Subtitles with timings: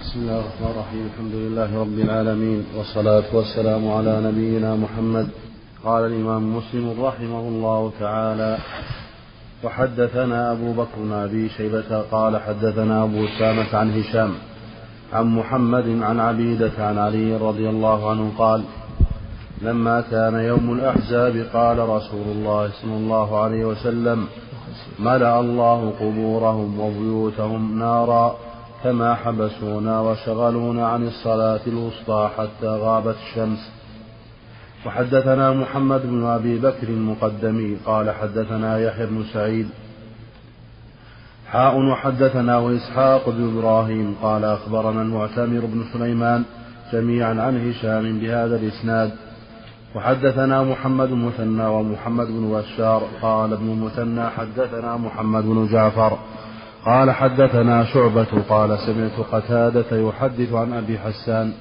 [0.00, 1.08] بسم الله الرحمن الرحيم.
[1.14, 2.64] الحمد لله رب العالمين.
[2.76, 5.28] والصلاة والسلام على نبينا محمد.
[5.84, 8.58] قال الإمام مسلم رحمه الله تعالى
[9.64, 14.34] وحدثنا أبو بكر بن أبي شيبة قال حدثنا أبو أسامة عن هشام
[15.12, 18.64] عن محمد عن عبيدة عن علي رضي الله عنه قال
[19.62, 24.26] لما كان يوم الأحزاب قال رسول الله صلى الله عليه وسلم
[24.98, 28.36] ملأ الله قبورهم وبيوتهم نارا
[28.84, 33.70] كما حبسونا وشغلونا عن الصلاة الوسطى حتى غابت الشمس.
[34.86, 39.68] وحدثنا محمد بن أبي بكر المقدمي قال حدثنا يحيى بن سعيد.
[41.50, 46.44] حاء وحدثنا وإسحاق بن إبراهيم قال أخبرنا المعتمر بن سليمان
[46.92, 49.10] جميعا عن هشام بهذا الإسناد.
[49.94, 56.18] وحدثنا محمد بن مثنى ومحمد بن بشار قال ابن المثنى حدثنا محمد بن جعفر
[56.86, 61.52] قال حدثنا شعبة قال سمعت قتادة يحدث عن أبي حسان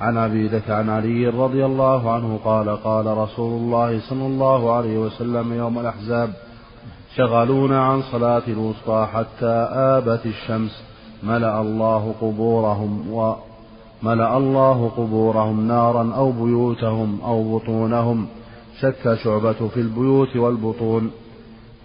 [0.00, 5.52] عن عبيدة عن علي رضي الله عنه قال قال رسول الله صلى الله عليه وسلم
[5.52, 6.30] يوم الأحزاب
[7.16, 10.82] شغلونا عن صلاة الوسطى حتى آبت الشمس
[11.22, 13.34] ملأ الله قبورهم و
[14.02, 18.26] ملأ الله قبورهم نارا أو بيوتهم أو بطونهم
[18.80, 21.10] شك شعبة في البيوت والبطون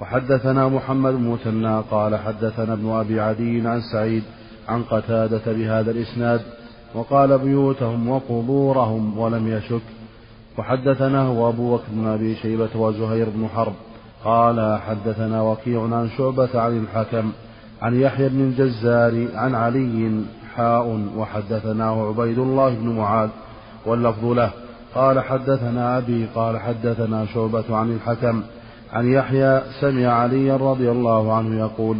[0.01, 4.23] وحدثنا محمد بن مثنى قال حدثنا ابن أبي عدي عن سعيد
[4.69, 6.41] عن قتادة بهذا الإسناد
[6.95, 9.81] وقال بيوتهم وقبورهم ولم يشك.
[10.57, 13.73] وحدثناه أبو بكر بن أبي شيبة وزهير بن حرب
[14.25, 17.31] قال حدثنا وكيع عن شعبة عن الحكم
[17.81, 20.23] عن يحيى بن الجزار عن علي
[20.55, 23.29] حاء وحدثناه عبيد الله بن معاذ
[23.85, 24.51] واللفظ له.
[24.95, 28.43] قال حدثنا أبي قال حدثنا شعبة عن الحكم
[28.91, 31.97] عن يحيى سمع عليا رضي الله عنه يقول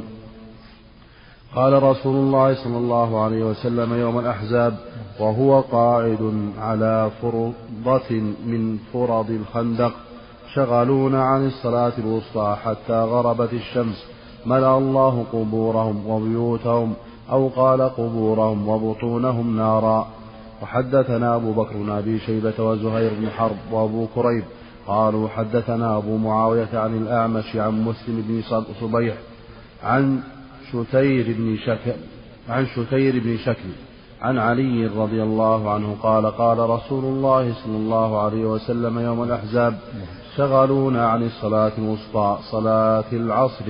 [1.55, 4.77] قال رسول الله صلى الله عليه وسلم يوم الأحزاب
[5.19, 8.11] وهو قاعد على فرضة
[8.45, 9.91] من فرض الخندق
[10.53, 14.05] شغلونا عن الصلاة الوسطى حتى غربت الشمس
[14.45, 16.93] ملأ الله قبورهم وبيوتهم
[17.31, 20.07] أو قال قبورهم وبطونهم نارا.
[20.61, 24.43] وحدثنا أبو بكر بن أبي شيبة وزهير بن حرب وأبو كريب
[24.91, 28.41] قالوا حدثنا أبو معاوية عن الأعمش عن مسلم بن
[28.81, 29.15] صبيح
[29.83, 30.19] عن
[30.71, 31.91] شتير بن شكل
[32.49, 33.69] عن شتير بن شكل
[34.21, 39.79] عن علي رضي الله عنه قال قال رسول الله صلى الله عليه وسلم يوم الأحزاب
[40.37, 43.65] شغلونا عن الصلاة الوسطى صلاة العصر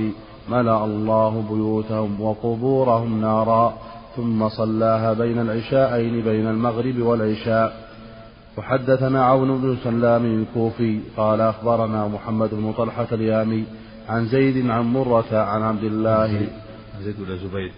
[0.50, 3.74] ملأ الله بيوتهم وقبورهم نارا
[4.16, 7.91] ثم صلاها بين العشاءين بين المغرب والعشاء.
[8.58, 13.64] وحدثنا عون بن سلام الكوفي قال أخبرنا محمد بن طلحة اليامي
[14.10, 16.48] عن زيد عن مرة عن عبد الله.
[17.02, 17.20] زيد.
[17.20, 17.72] ولا زبيد؟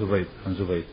[0.00, 0.84] زبيد عن زبيد.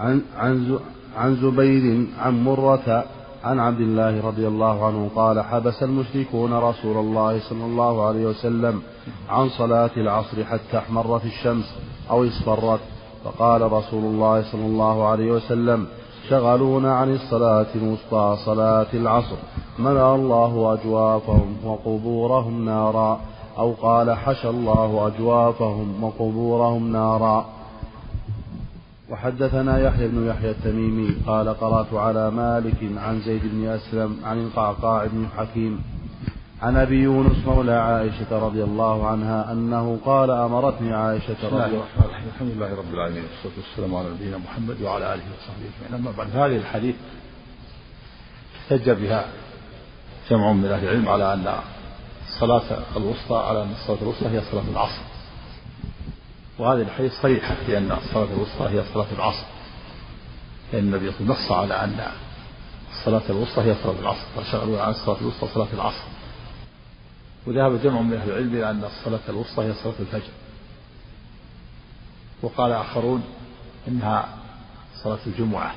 [0.00, 0.78] عن عن
[1.16, 3.04] عن زبيد عن مرة
[3.44, 8.82] عن عبد الله رضي الله عنه قال حبس المشركون رسول الله صلى الله عليه وسلم
[9.28, 11.74] عن صلاة العصر حتى احمرت الشمس
[12.10, 12.80] أو اصفرت.
[13.24, 15.86] فقال رسول الله صلى الله عليه وسلم
[16.30, 19.36] شغلونا عن الصلاة الوسطى صلاة العصر.
[19.78, 23.20] ملأ الله أجوافهم وقبورهم نارا.
[23.58, 27.46] أو قال حشى الله أجوافهم وقبورهم نارا.
[29.10, 35.06] وحدثنا يحيى بن يحيى التميمي قال قرأت على مالك عن زيد بن أسلم عن القعقاع
[35.06, 35.82] بن حكيم
[36.62, 42.20] عن أبي يونس مولى عائشة رضي الله عنها أنه قال أمرتني عائشة رضي الله عنها
[42.34, 43.22] الحمد لله رب العالمين.
[43.22, 45.94] والصلاة والسلام على نبينا محمد وعلى آله وصحبه أجمعين.
[45.94, 46.94] أما بعد هذه الحديث
[48.56, 49.24] احتج بها
[50.30, 51.54] جمع من أهل العلم على أن
[52.28, 52.62] الصلاة
[52.96, 55.02] الوسطى على أن الصلاة الوسطى هي صلاة العصر.
[56.58, 59.46] وهذه الحديث صريحة في أن الصلاة الوسطى هي صلاة العصر.
[60.72, 62.00] لأن النبي نص على أن
[62.92, 64.26] الصلاة الوسطى هي صلاة العصر.
[64.38, 66.17] وشغلوا عن الصلاة الوسطى صلاة العصر.
[67.48, 70.32] وذهب جمع من أهل العلم إلى أن الصلاة الوسطى هي صلاة الفجر.
[72.42, 73.24] وقال آخرون
[73.88, 74.28] إنها
[75.02, 75.74] صلاة الجمعة.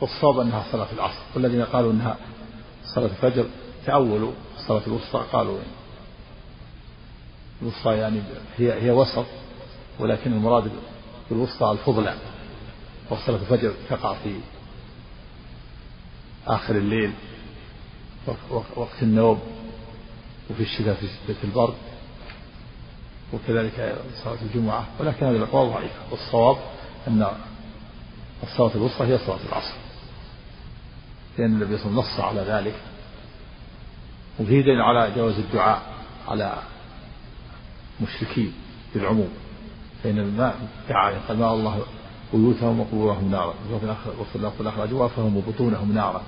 [0.00, 1.20] والصواب أنها صلاة العصر.
[1.34, 2.16] والذين قالوا أنها
[2.94, 3.46] صلاة الفجر
[3.86, 5.58] تأولوا الصلاة الوسطى قالوا
[7.62, 8.22] الوسطى يعني
[8.58, 9.26] هي هي وسط
[9.98, 10.70] ولكن المراد
[11.30, 12.14] بالوسطى الفضلى
[13.10, 14.40] وصلاة الفجر تقع في
[16.46, 17.12] آخر الليل
[18.76, 19.59] وقت النوم.
[20.50, 21.74] وفي الشتاء في شدة البرد
[23.32, 26.00] وكذلك صلاة الجمعة ولكن هذه الأقوال ضعيفة.
[26.10, 26.56] والصواب
[27.08, 27.26] أن
[28.42, 29.74] الصلاة الوسطى هي صلاة العصر.
[31.38, 32.74] لأن النبي صلى الله عليه وسلم نص على ذلك
[34.40, 35.82] وفيه دليل على جواز الدعاء
[36.28, 36.54] على
[38.00, 38.52] مشركين
[38.94, 39.28] بالعموم.
[40.02, 41.82] فإن الماء دعا قال ما الله
[42.32, 43.54] بيوتهم وقبورهم نارا
[44.20, 46.22] وفي الآخر أجوافهم وبطونهم نارا.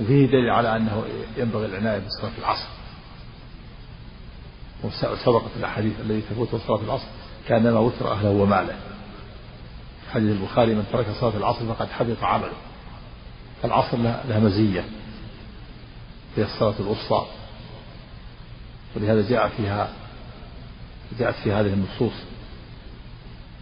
[0.00, 1.04] وفيه دليل على أنه
[1.36, 2.68] ينبغي العناية بصلاة العصر.
[4.84, 7.06] وسبقت الأحاديث التي تفوت صلاة العصر
[7.48, 8.74] كأنما وتر أهله وماله.
[10.12, 12.52] حديث البخاري من ترك صلاة العصر فقد حبط عمله.
[13.64, 14.84] العصر لها مزية.
[16.36, 17.26] هي الصلاة الوسطى.
[18.96, 19.88] ولهذا جاء فيها
[21.18, 22.12] جاءت في هذه النصوص.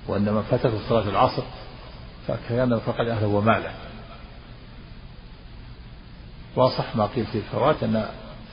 [0.09, 1.43] وأن من فاتته صلاة العصر
[2.29, 3.90] فكان فقد أهله وماله.
[6.57, 8.09] واصح ما قيل في الفوات أن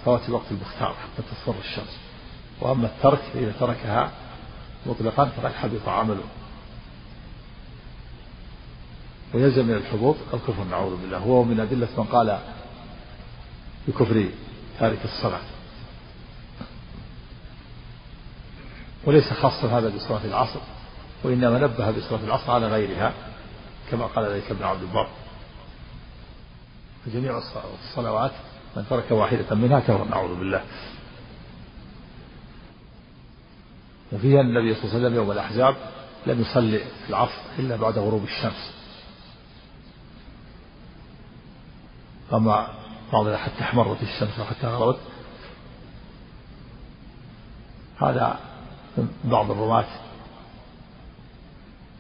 [0.06, 1.98] فوات الوقت المختار حتى تصفر الشمس.
[2.62, 4.12] وأما الترك إذا تركها
[4.86, 6.24] مطلقا فقد حبط عمله.
[9.34, 11.18] ويلزم من الحبوط الكفر نعوذ بالله.
[11.18, 12.40] هو من أدلة من قال
[13.88, 14.30] بكفر
[14.80, 15.42] تارك الصلاة.
[19.06, 20.60] وليس خاصا هذا بصلاة العصر
[21.24, 23.14] وإنما نبه بصلاة العصر على غيرها
[23.92, 25.08] كما قال ذلك ابن عبد البر.
[27.08, 27.42] فجميع
[27.84, 28.32] الصلوات
[28.76, 30.64] من ترك واحدة منها كفر نعوذ بالله.
[34.12, 35.76] وفيها النبي صلى الله عليه وسلم يوم الأحزاب
[36.28, 38.74] لم يصلي العصر إلا بعد غروب الشمس.
[42.34, 42.68] أما
[43.14, 45.00] بعض حتى احمرت الشمس وحتى غربت.
[48.02, 48.40] هذا
[49.24, 49.86] بعض الرماة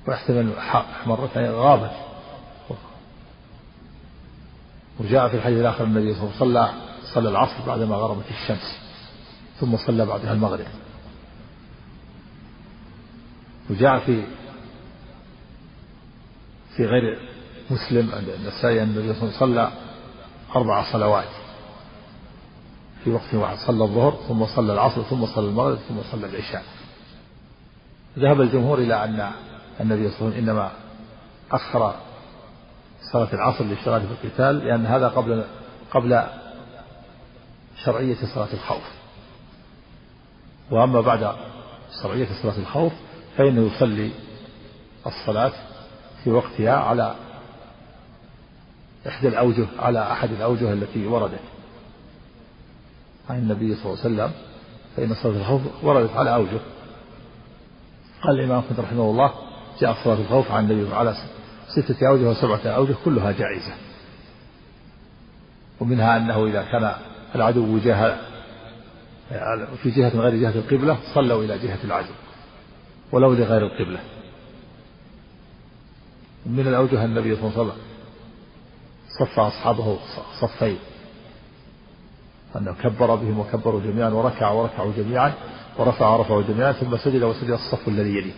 [0.07, 2.06] ويحتمل احمرت غابت.
[5.00, 6.82] وجاء في الحديث الآخر النبي صلى الله عليه وسلم
[7.14, 8.80] صلى العصر بعدما غربت الشمس
[9.60, 10.66] ثم صلى بعدها المغرب.
[13.70, 14.24] وجاء في
[16.76, 17.20] في غير
[17.72, 19.72] مسلم عند النسائي أن النبي صلى الله عليه وسلم صلى
[20.56, 21.30] أربع صلوات.
[23.04, 26.64] في وقت واحد صلى الظهر ثم صلى العصر ثم صلى المغرب ثم صلى العشاء.
[28.20, 29.32] ذهب الجمهور إلى أن
[29.82, 30.72] النبي صلى الله عليه وسلم إنما
[31.52, 31.96] أخر
[33.13, 35.44] صلاة العصر للاشتغال في القتال لأن هذا قبل
[35.92, 36.24] قبل
[37.83, 38.83] شرعية صلاة الخوف.
[40.71, 41.36] وأما بعد
[42.04, 42.94] شرعية صلاة الخوف
[43.38, 44.12] فإنه يصلي
[45.07, 45.51] الصلاة
[46.24, 47.15] في وقتها على
[49.07, 51.39] إحدى الأوجه على أحد الأوجه التي وردت.
[53.30, 54.31] عن النبي صلى الله عليه وسلم
[54.98, 56.59] فإن صلاة الخوف وردت على أوجه.
[58.24, 59.33] قال الإمام أحمد رحمه الله
[59.80, 61.15] جاء صلاة الخوف عن النبي على
[61.82, 63.74] ستة أوجه وسبعة أوجه كلها جائزة.
[65.80, 66.94] ومنها أنه إذا كان
[67.36, 68.18] العدو وجاه
[69.84, 72.14] في جهة غير جهة القبلة صلوا إلى جهة العدو
[73.12, 74.00] ولو لغير القبلة.
[76.46, 77.82] من الأوجه النبي صلى الله عليه وسلم
[79.20, 79.98] صف أصحابه
[80.42, 80.78] صفين.
[82.56, 85.34] أنه كبر بهم وكبروا جميعا وركع وركعوا جميعا
[85.78, 88.34] ورفع ورفعوا جميعا ثم سجد وسجد الصف الذي يليه.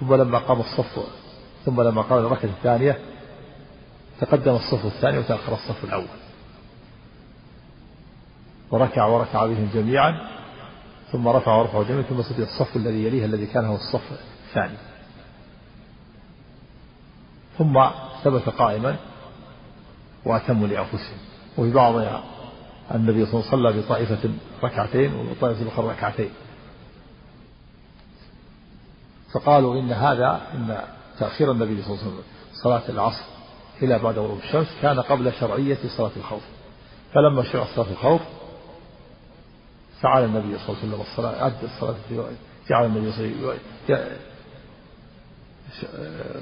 [0.00, 1.19] ثم لما قام الصف
[1.64, 2.98] ثم لما قام الركعة الثانية
[4.20, 6.06] تقدم الصف الثاني وتأخر الصف الأول.
[8.70, 10.28] وركع وركع بهم جميعا
[11.12, 14.76] ثم رفع ورفع جميعا ثم سجد الصف الذي يليه الذي كان هو الصف الثاني.
[17.58, 17.84] ثم
[18.24, 18.96] ثبت قائما
[20.24, 21.18] وأتموا لأنفسهم.
[21.58, 22.24] وفي بعضها
[22.94, 24.30] النبي صلى الله عليه وسلم صلى بطائفة
[24.62, 26.30] ركعتين وطائفة الأخرى ركعتين.
[29.32, 30.80] فقالوا إن هذا إن
[31.20, 32.22] تأخير النبي صلى الله عليه وسلم
[32.62, 33.24] صلاة العصر
[33.82, 36.42] إلى بعد غروب الشمس كان قبل شرعية صلاة الخوف.
[37.14, 38.20] فلما شرع صلاة الخوف
[40.00, 41.94] فعل النبي صلى الله عليه وسلم الصلاة أدى الصلاة
[42.68, 43.58] جعل النبي صلى الله عليه
[43.88, 44.16] وسلم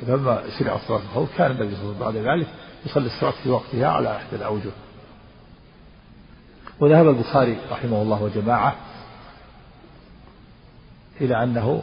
[0.08, 2.49] لما شرع صلاة الخوف كان النبي صلى الله عليه وسلم بعد ذلك
[2.87, 4.70] يصلي الصلاة في وقتها على إحدى الأوجه.
[6.80, 8.76] وذهب البخاري رحمه الله وجماعة
[11.20, 11.82] إلى أنه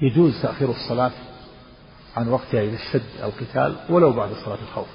[0.00, 1.10] يجوز تأخير الصلاة
[2.16, 4.88] عن وقتها إذا اشتد القتال ولو بعد صلاة الخوف.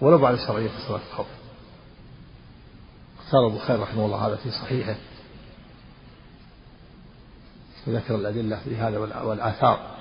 [0.00, 1.26] ولو بعد شرعية صلاة الخوف.
[3.18, 4.96] اختار البخاري رحمه الله هذا في صحيحه.
[7.86, 9.94] وذكر الأدلة في هذا والآثار.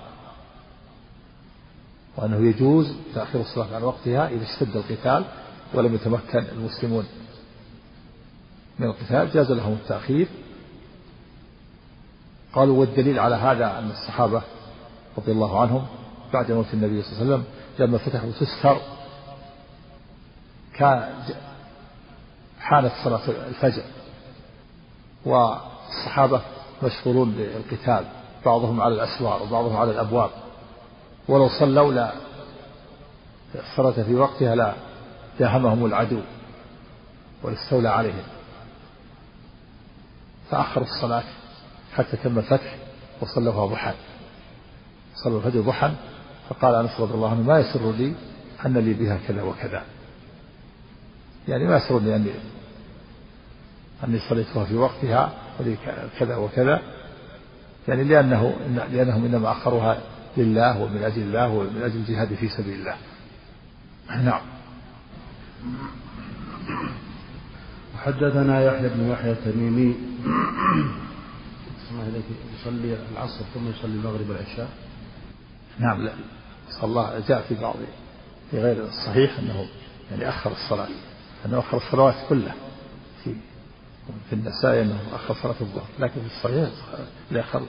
[2.18, 5.26] وأنه يجوز تأخير الصلاة عن وقتها إذا اشتد القتال
[5.74, 7.06] ولم يتمكن المسلمون
[8.80, 10.28] من القتال جاز لهم التأخير.
[12.54, 14.42] قالوا والدليل على هذا أن الصحابة
[15.17, 15.86] رضي الله عنهم
[16.34, 17.43] بعد موت النبي صلى الله عليه وسلم
[17.79, 18.77] لما فتحوا تستر
[20.75, 21.10] كان
[22.60, 23.84] حانت صلاة الفجر.
[25.25, 26.41] والصحابة
[26.84, 28.05] مشغولون بالقتال
[28.46, 30.29] بعضهم على الأسوار وبعضهم على الأبواب.
[31.27, 32.12] ولو صلوا لا
[33.55, 34.74] الصلاة في وقتها لا
[35.39, 36.22] داهمهم العدو
[37.43, 38.24] ولاستولى عليهم.
[40.51, 41.24] فأخروا الصلاة
[41.93, 42.77] حتى تم الفتح
[43.22, 43.93] وصلوها ضحى
[45.15, 45.91] صلوا الفجر ضحى
[46.50, 48.13] فقال أنس رضي الله عنه ما يسر لي
[48.65, 49.84] أن لي بها كذا وكذا.
[51.48, 52.29] يعني ما يسرني أني
[54.03, 55.77] أني صليتها في وقتها ولي
[56.20, 56.82] كذا وكذا.
[57.88, 58.55] يعني لأنه
[58.91, 60.01] لأنهم إنما أخروها
[60.38, 62.96] لله ومن أجل الله ومن أجل الجهاد في سبيل الله.
[64.24, 64.41] نعم.
[67.98, 69.96] حدثنا يحيى بن يحيى التميمي.
[72.60, 74.70] يصلي العصر ثم يصلي المغرب والعشاء.
[75.80, 76.01] نعم.
[76.01, 76.12] لا
[76.82, 77.75] صلى جاء في بعض
[78.51, 79.68] في غير الصحيح أنه
[80.12, 80.88] يعني أخر الصلاة.
[81.46, 82.56] أنه أخر الصلوات كلها
[83.24, 83.36] في
[84.30, 85.88] في النسائي أنه أخر صلاة الظهر.
[86.00, 86.70] لكن في الصحيح
[87.32, 87.62] الآخر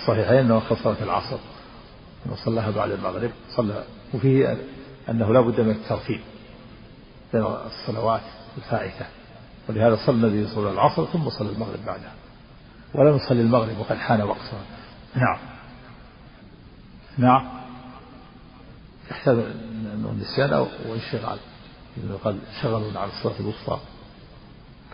[0.00, 1.38] الصحيحين أنه أخر صلاة العصر.
[2.26, 3.30] أنه صلاها بعد المغرب.
[3.56, 3.84] صلى
[4.14, 4.56] وفيه
[5.08, 6.20] أنه لا بد من الترتيب
[7.32, 8.22] بين الصلوات
[8.56, 9.06] الفائتة.
[9.68, 12.12] ولهذا صلى النبي صلى الله العصر ثم صلى المغرب بعدها.
[12.94, 14.60] ولم يصلي المغرب وقد حان وقتها.
[15.14, 15.57] نعم.
[17.18, 17.48] نعم.
[19.10, 19.38] يحتاج
[19.94, 21.38] انه النسيان أو انشغال
[22.24, 23.78] قال شغلوا عن الصلاة الوسطى.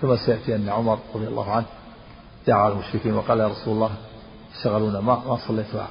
[0.03, 1.67] كما سيأتي أن عمر رضي الله عنه
[2.47, 3.91] دعا على المشركين وقال يا رسول الله
[4.63, 5.89] شغلونا ما ما صليتها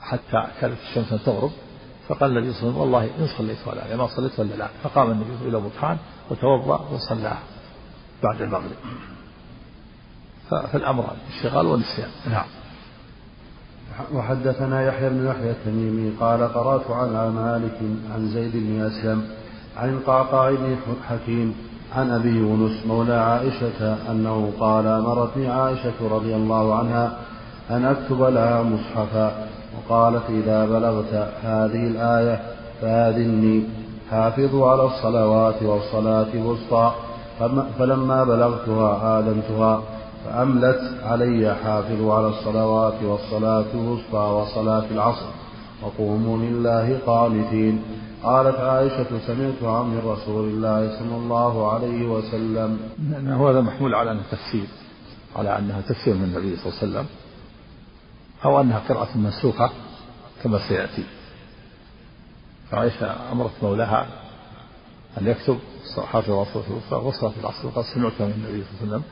[0.00, 1.50] حتى كانت الشمس تغرب
[2.08, 4.68] فقال النبي صلى الله عليه وسلم والله إن صليت ولا لا ما صليت ولا لا.
[4.82, 5.98] فقام النبي إلى بطحان
[6.30, 7.38] وتوضأ وصلى
[8.22, 8.76] بعد المغرب.
[10.50, 12.46] فالأمر الشغال والنسيان نعم.
[14.14, 17.78] وحدثنا يحيى بن يحيى التميمي قال قرأت على مالك
[18.14, 19.22] عن زيد بن أسلم
[19.76, 20.76] عن القعقاع بن
[21.08, 21.54] حكيم
[21.96, 27.18] عن أبي يونس مولى عائشة أنه قال امرتني عائشة رضي الله عنها
[27.70, 29.32] أن أكتب لها مصحفا
[29.76, 32.40] وقالت إذا بلغت هذه الآية
[32.80, 33.64] فآذني.
[34.10, 36.92] حافظوا على الصلوات والصلاة الوسطى
[37.78, 39.82] فلما بلغتها آذنتها.
[40.28, 45.26] فأملت علي حافظوا على الصلوات والصلاة الوسطى وصلاة العصر.
[45.82, 47.82] وقوموا لله قانتين.
[48.22, 52.78] قالت عائشة سمعتها من رسول الله صلى الله عليه وسلم.
[53.28, 54.66] هو هذا محمول على أنه تفسير
[55.36, 57.06] على أنها تفسير من النبي صلى الله عليه وسلم
[58.44, 59.70] أو أنها قراءة منسوخة
[60.42, 61.04] كما سيأتي.
[62.70, 64.06] فعائشة أمرت مولاها
[65.20, 65.58] أن يكتب
[66.12, 69.02] حافظ الوسطى وصلاة العصر وقد سمعتها من النبي صلى الله عليه وسلم.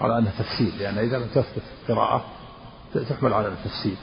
[0.00, 2.24] على أنها تفسير لأن إذا لم تثبت قراءة
[3.08, 3.96] تحمل على التفسير.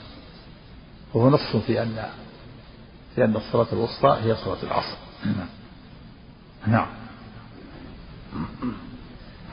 [1.14, 2.04] وهو نص في أن
[3.14, 4.96] في أن الصلاة الوسطى هي صلاة العصر.
[6.66, 6.86] نعم.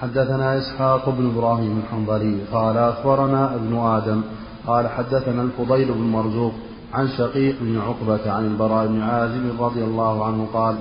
[0.01, 4.21] حدثنا إسحاق بن إبراهيم الحنظلي قال أخبرنا ابن آدم
[4.67, 6.53] قال حدثنا الفضيل بن مرزوق
[6.93, 10.77] عن شقيق بن عقبة عن البراء بن عازب رضي الله عنه قال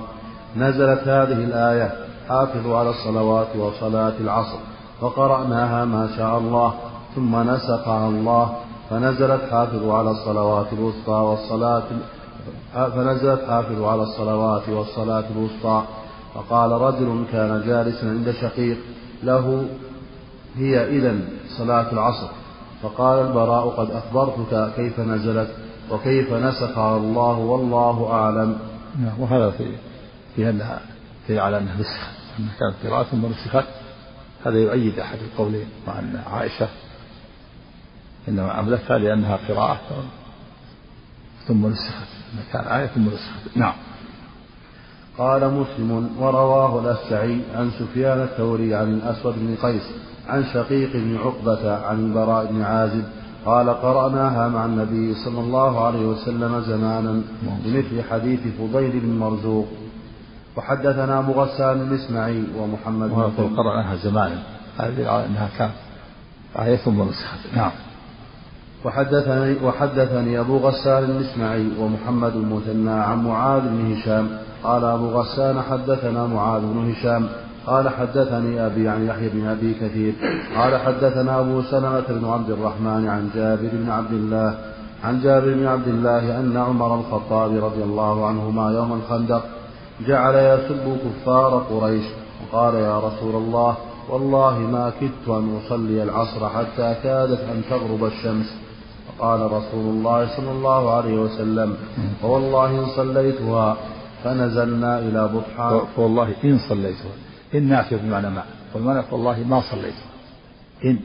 [0.55, 1.93] نزلت هذه الآية
[2.29, 4.59] حافظوا على الصلوات وصلاة العصر.
[5.03, 6.73] فقرأناها ما شاء الله
[7.15, 8.55] ثم نسخها الله
[8.89, 11.83] فنزلت حافظوا على الصلوات الوسطى والصلاة
[12.73, 15.83] فنزلت حافظوا على الصلوات والصلاة الوسطى.
[16.33, 18.77] فقال رجل كان جالسا عند شقيق
[19.23, 19.65] له
[20.55, 21.15] هي إذا
[21.57, 22.27] صلاة العصر.
[22.81, 25.49] فقال البراء قد أخبرتك كيف نزلت
[25.91, 28.57] وكيف نسخها الله والله أعلم.
[28.99, 29.65] نعم وهذا في
[30.35, 30.79] في أنها
[31.27, 32.07] في على أنها نسخة
[32.39, 33.82] أنها كانت قراءة ثم نسخت
[34.45, 36.67] هذا يؤيد أحد القولين مع أن عائشة.
[38.27, 39.79] إنما أملتها لأنها قراءة
[41.47, 42.07] ثم نسخت.
[42.53, 43.57] كان آية ثم نسخت.
[43.57, 43.73] نعم.
[45.17, 49.91] قال مسلم ورواه الأسعي عن سفيان الثوري عن الأسود بن قيس
[50.27, 53.03] عن شقيق بن عقبة عن البراء بن عازب
[53.45, 57.21] قال قرأناها مع النبي صلى الله عليه وسلم زمانا
[57.65, 59.67] بمثل حديث فضيل بن مرزوق
[60.57, 64.39] وحدثنا ابو غسان الاسماعي ومحمد بن قرأناها زمانا
[64.79, 65.73] هذه إنها كانت
[66.59, 67.71] آية ثم نسخت نعم.
[68.85, 74.27] وحدثني وحدثني أبو غسان الاسماعي ومحمد المثنى عن معاذ بن هشام.
[74.63, 77.27] قال أبو غسان حدثنا معاذ بن هشام.
[77.67, 80.13] قال حدثني أبي عن يحيى بن أبي كثير.
[80.57, 84.57] قال حدثنا أبو سلمة بن عبد الرحمن عن جابر بن عبد الله.
[85.03, 89.43] عن جابر بن عبد الله أن عمر الخطاب رضي الله عنهما يوم الخندق
[90.07, 92.05] جعل يسب كفار قريش.
[92.41, 93.77] وقال يا رسول الله
[94.09, 98.57] والله ما كدت أن أصلي العصر حتى كادت أن تغرب الشمس.
[99.07, 101.77] فقال رسول الله صلى الله عليه وسلم
[102.21, 103.77] فوالله إن صليتها
[104.23, 105.81] فنزلنا إلى بطحان.
[105.95, 107.11] فوالله إن صليتها
[107.55, 108.43] إن نافية بمعنى ما
[108.73, 110.09] والمعنى فوالله ما صليتها.
[110.85, 110.97] إن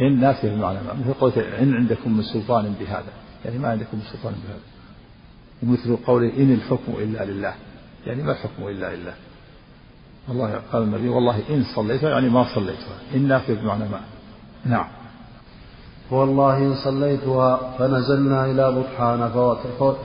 [0.00, 3.12] إن نافية بمعنى ما مثل قولة إن عندكم من سلطان بهذا.
[3.44, 4.60] يعني ما عندكم من سلطان بهذا.
[5.62, 7.54] ومثل قوله إن الحكم إلا لله.
[8.06, 9.14] يعني ما الحكم إلا لله؟
[10.28, 12.78] والله قال النبي والله إن صليت يعني ما صليت
[13.14, 14.00] إن نافية بمعنى ما.
[14.64, 14.86] نعم.
[16.10, 19.28] فوالله إن صليتها فنزلنا إلى بطحان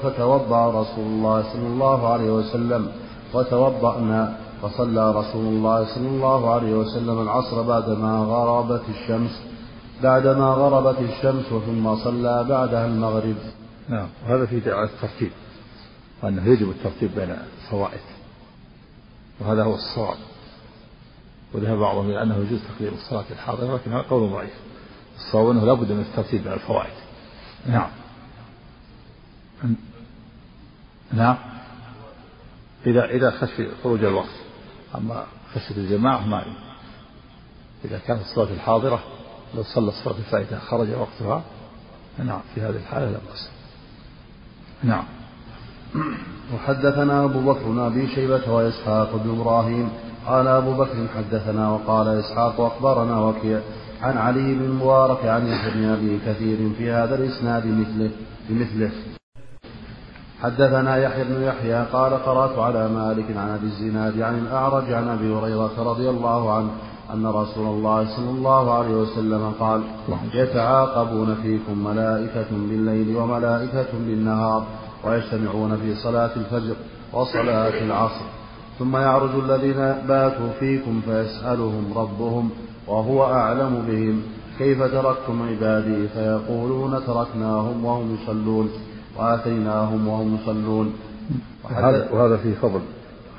[0.03, 2.91] فتوضأ رسول الله صلى الله عليه وسلم.
[3.33, 9.41] وتوضأنا فصلى رسول الله صلى الله عليه وسلم العصر بعدما غربت الشمس.
[10.03, 13.35] بعدما غربت الشمس ثم صلى بعدها المغرب.
[13.89, 14.07] نعم.
[14.25, 15.31] وهذا في الترتيب.
[16.21, 18.01] وأنه يجب الترتيب بين الفوائد
[19.39, 20.17] وهذا هو الصواب.
[21.53, 24.53] وذهب بعضهم إلى أنه يجوز تقديم الصلاة الحاضرة لكن هذا قول ضعيف.
[25.17, 26.93] الصواب أنه لابد من الترتيب بين الفوائد.
[27.65, 27.89] نعم.
[31.13, 31.37] نعم.
[32.85, 34.35] إذا إذا خشي خروج الوقت.
[34.95, 36.45] أما خشية الجماعة ما
[37.85, 39.03] إذا كانت الصلاة الحاضرة
[39.55, 41.43] لو صلى الصلاة الفائتة خرج وقتها
[42.17, 43.49] نعم في هذه الحالة لا بأس.
[44.83, 45.05] نعم.
[46.53, 49.89] وحدثنا أبو بكر بن أبي شيبة وإسحاق بن إبراهيم.
[50.27, 53.59] قال أبو بكر حدثنا وقال إسحاق أخبرنا وكيع
[54.01, 58.11] عن علي بن المبارك عن ابن أبي كثير في هذا الإسناد مثله
[58.49, 58.91] بمثله.
[60.41, 65.33] حدثنا يحيى بن يحيى قال قرأت على مالك عن أبي الزناد عن الأعرج عن أبي
[65.33, 66.69] هريرة رضي الله عنه
[67.13, 69.81] أن رسول الله صلى الله عليه وسلم قال
[70.33, 74.65] يتعاقبون فيكم ملائكة بالليل وملائكة بالنهار.
[75.07, 76.75] ويجتمعون في صلاة الفجر
[77.13, 78.25] وصلاة العصر.
[78.79, 82.49] ثم يعرج الذين باتوا فيكم فيسألهم ربهم
[82.87, 84.23] وهو أعلم بهم.
[84.57, 88.69] كيف تركتم عبادي فيقولون تركناهم وهم يصلون
[89.17, 90.93] وآتيناهم وهم يصلون.
[91.63, 92.81] وهذا, وهذا في فضل.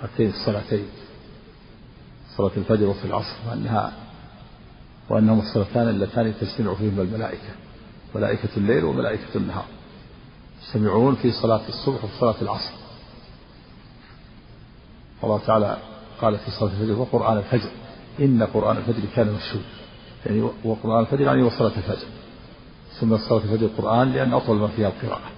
[0.02, 0.84] هاتين الصلاتين.
[2.36, 3.92] صلاة الفجر وفي العصر وأنها
[5.10, 7.52] وأنهما الصلاتان اللتان تجتمع فيهما الملائكة.
[8.14, 9.64] ملائكة الليل وملائكة النهار.
[10.62, 12.72] يجتمعون في صلاة الصبح وفي صلاة العصر.
[15.24, 15.78] الله تعالى
[16.20, 17.70] قال في صلاة الفجر وقرآن الفجر.
[18.20, 19.64] إن قرآن الفجر كان مشهود
[20.26, 22.06] يعني وقرآن الفجر يعني وصلاة الفجر.
[23.00, 25.30] ثم صلاة الفجر القرآن لأن أطول ما فيها القراءة.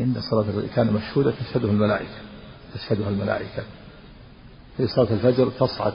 [0.00, 2.18] إن صلاة الفجر كان مشهودة تشهده الملائكة
[2.74, 3.62] تشهدها الملائكة.
[4.76, 5.94] في صلاة الفجر تصعد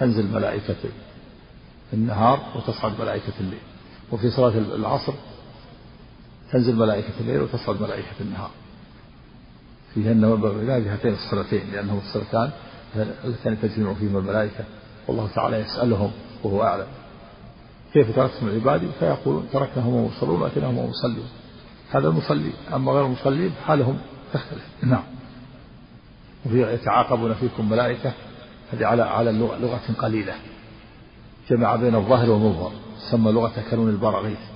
[0.00, 0.76] تنزل ملائكة
[1.92, 3.60] النهار وتصعد ملائكة الليل.
[4.12, 5.12] وفي صلاة العصر
[6.52, 8.50] تنزل ملائكة الليل وتصعد ملائكة النهار.
[9.94, 12.50] فيهن وبغيرها بهاتين الصلاتين لأنهما الصلاتان
[13.24, 14.64] اللتان تجمع فيهما الملائكة
[15.08, 16.10] والله تعالى يسألهم
[16.44, 16.86] وهو أعلم.
[17.92, 21.28] كيف تركتم عبادي؟ فيقولون تركناهم ومصلون وأتيناهم ومصلون
[21.90, 23.98] هذا المصلي أما غير المصلين حالهم
[24.32, 24.62] تختلف.
[24.82, 25.04] نعم.
[26.52, 28.12] يتعاقبون فيكم ملائكة
[28.72, 30.34] هذه على على لغة قليلة.
[31.50, 34.51] جمع بين الظاهر والمظهر تسمى لغة كانون البراغيث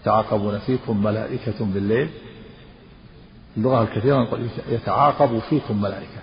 [0.00, 2.10] يتعاقبون فيكم ملائكة بالليل.
[3.56, 6.20] اللغة الكثيرة يتعاقب فيكم ملائكة.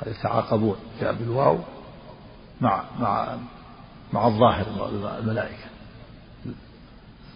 [0.00, 1.58] قال يتعاقبون جاء بالواو
[2.60, 3.36] مع مع
[4.12, 4.66] مع الظاهر
[5.18, 5.64] الملائكة.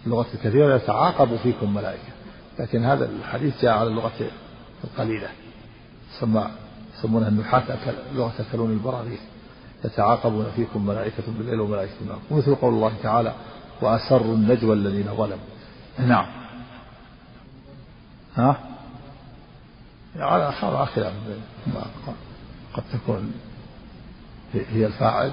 [0.05, 2.13] اللغة الكثيرة يتعاقب فيكم ملائكة.
[2.59, 4.31] لكن هذا الحديث جاء على اللغة
[4.83, 5.29] القليلة.
[6.19, 6.49] سمى
[6.97, 7.63] يسمونها النحاة
[8.15, 9.19] لغة أكلون البراغيث
[9.85, 12.19] يتعاقبون فيكم ملائكة بالليل وملائكة بالنهار.
[12.31, 13.33] ومثل قول الله تعالى
[13.81, 15.49] وأسروا النجوى الذين ظلموا.
[15.99, 16.25] نعم.
[18.35, 18.57] ها؟
[20.19, 21.13] على على خلاف
[22.73, 23.33] قد تكون
[24.53, 25.31] هي الفاعل.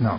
[0.00, 0.18] نعم.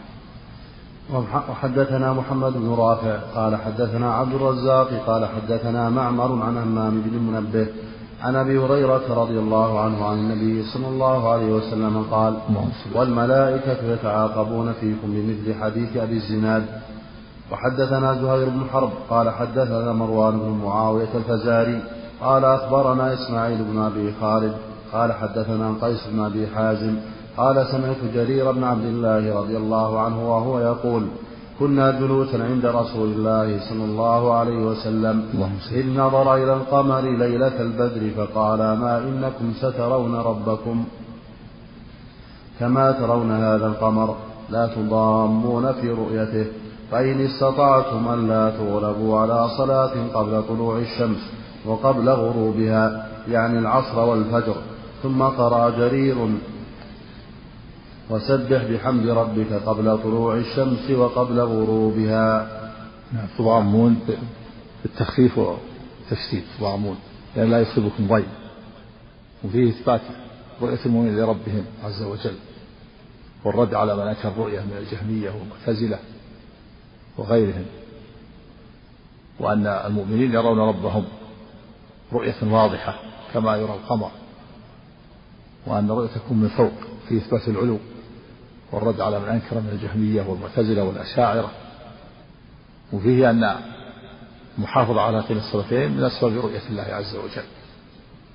[1.50, 7.68] وحدثنا محمد بن رافع قال حدثنا عبد الرزاق قال حدثنا معمر عن همام بن المنبه
[8.26, 12.34] عن أبي هريرة رضي الله عنه عن النبي صلى الله عليه وسلم قال
[12.96, 16.66] والملائكة يتعاقبون فيكم بمثل حديث أبي الزناد.
[17.52, 21.80] وحدثنا زهير بن حرب قال حدثنا مروان بن معاوية الفزاري
[22.22, 24.54] قال أخبرنا إسماعيل بن أبي خالد
[24.94, 26.96] قال حدثنا قيس بن أبي حازم
[27.38, 31.08] قال سمعت جرير بن عبد الله رضي الله عنه وهو يقول
[31.60, 35.24] كنا جلوسا عند رسول الله صلى الله عليه وسلم.
[35.72, 40.86] إذ نظر إلى القمر ليلة البدر فقال ما إنكم سترون ربكم
[42.60, 44.16] كما ترون هذا القمر
[44.50, 46.46] لا تضامون في رؤيته
[46.92, 51.22] فإن استطعتم أن لا تغلبوا على صلاة قبل طلوع الشمس
[51.66, 54.56] وقبل غروبها يعني العصر والفجر.
[55.04, 56.16] ثم قرأ جرير
[58.10, 62.50] وسبح بحمد ربك قبل طلوع الشمس وقبل غروبها.
[63.14, 63.28] نعم.
[63.38, 64.00] تضامون
[64.84, 66.44] بالتخفيف والتشديد.
[66.60, 66.98] تضامون
[67.36, 68.28] لأن لا يصيبكم ضيق.
[69.44, 70.02] وفيه إثبات
[70.62, 72.36] رؤية المؤمنين لربهم عز وجل.
[73.46, 76.00] والرد على من أنكر الرؤية من الجهمية والمعتزلة
[77.18, 77.66] وغيرهم.
[79.40, 81.06] وأن المؤمنين يرون ربهم
[82.14, 83.00] رؤية واضحة
[83.34, 84.12] كما يرى القمر.
[85.68, 86.74] وأن الرؤية تكون من فوق
[87.10, 87.78] في إثبات العلو.
[88.72, 91.52] والرد على من أنكر من الجهمية والمعتزلة والأشاعرة.
[92.94, 93.56] وفيه أن
[94.58, 97.46] المحافظة على هاتين الصلاتين من أسباب رؤية الله عز وجل.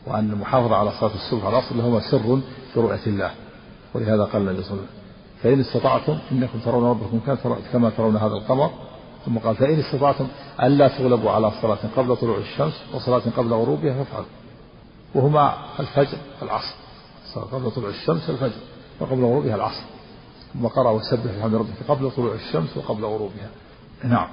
[0.07, 2.41] وأن المحافظة على صلاة الصبح والعصر لهما سر
[2.75, 3.31] في رؤية الله.
[3.95, 5.01] ولهذا قال النبي صلى الله عليه وسلم
[5.43, 7.37] فإن استطعتم إنكم ترون ربكم
[7.73, 8.71] كما ترون هذا القمر.
[9.27, 10.29] ثم قال فإن استطعتم
[10.63, 14.27] ألا تغلبوا على صلاة قبل طلوع الشمس وصلاة قبل غروبها فافعلوا.
[15.15, 16.75] وهما الفجر العصر
[17.35, 18.61] صلاة قبل طلوع الشمس الفجر
[19.01, 19.83] وقبل غروبها العصر.
[20.55, 23.51] ثم قرأ وسبح بحمد ربك قبل طلوع الشمس وقبل غروبها.
[24.05, 24.29] نعم.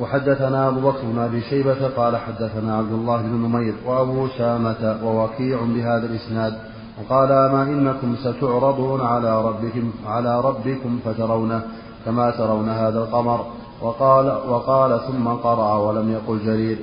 [0.00, 5.60] وحدثنا أبو بكر بن أبي شيبة قال حدثنا عبد الله بن نمير وأبو شامة ووكيع
[5.62, 6.58] بهذا الإسناد
[6.98, 11.62] وقال أما إنكم ستعرضون على ربكم على ربكم فترونه
[12.04, 13.46] كما ترون هذا القمر.
[13.82, 16.78] وقال وقال ثم قرأ ولم يقل جرير.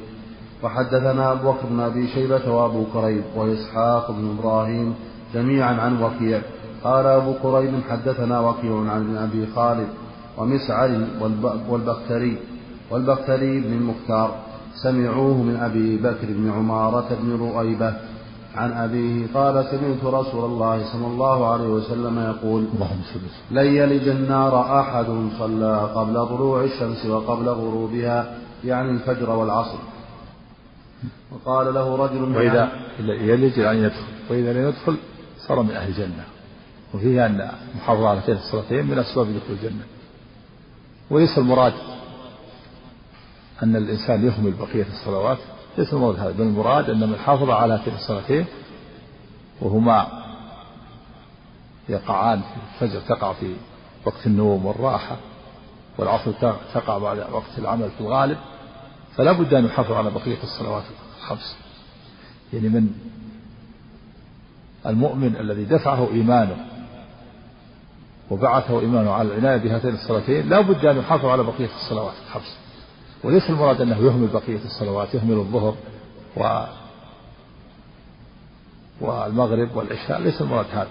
[0.64, 4.96] وحدثنا أبو بكر بن أبي شيبة وأبو كريب وإسحاق بن إبراهيم
[5.34, 6.42] جميعا عن وكيع.
[6.84, 9.88] قال أبو كريب حدثنا وكيع عن أبي خالد
[10.38, 11.08] ومسعر
[11.70, 12.38] والبختري.
[12.92, 14.36] والبختري بن المختار.
[14.84, 17.94] سمعوه من أبي بكر بن عمارة بن رؤيبة.
[18.56, 22.66] عن أبيه قال سمعت رسول الله صلى الله عليه وسلم يقول
[23.52, 25.06] لن يلج النار أحد
[25.40, 29.78] صلى قبل طلوع الشمس وقبل غروبها يعني الفجر والعصر.
[31.32, 34.08] وقال له رجل من وإذا يلج يعني يدخل.
[34.30, 34.96] وإذا لم يدخل
[35.48, 36.26] صار من أهل الجنة.
[36.94, 39.84] وفيه أن محافظة على هاتين الصلاتين من أسباب دخول الجنة.
[41.10, 41.74] وليس المراد
[43.64, 45.38] أن الإنسان يهمل بقية الصلوات
[45.78, 48.46] ليس المراد هذا بل المراد أن من حافظ على هاتين الصلاتين
[49.62, 50.08] وهما
[51.90, 52.42] يقعان
[52.74, 53.56] الفجر تقع في
[54.06, 55.18] وقت النوم والراحة
[55.98, 56.32] والعصر
[56.74, 58.38] تقع بعد وقت العمل في الغالب.
[59.16, 60.84] فلا بد أن يحافظ على بقية الصلوات
[61.18, 61.56] الخمس.
[62.54, 62.92] يعني من
[64.86, 66.66] المؤمن الذي دفعه إيمانه
[68.32, 72.58] وبعثه إيمانه على العناية بهاتين الصلاتين لا بد أن يحافظ على بقية الصلوات الخمس
[73.24, 75.76] وليس المراد أنه يهمل بقية الصلوات يهمل الظهر
[76.38, 76.64] و
[79.02, 80.88] والمغرب والعشاء ليس المراد هذا.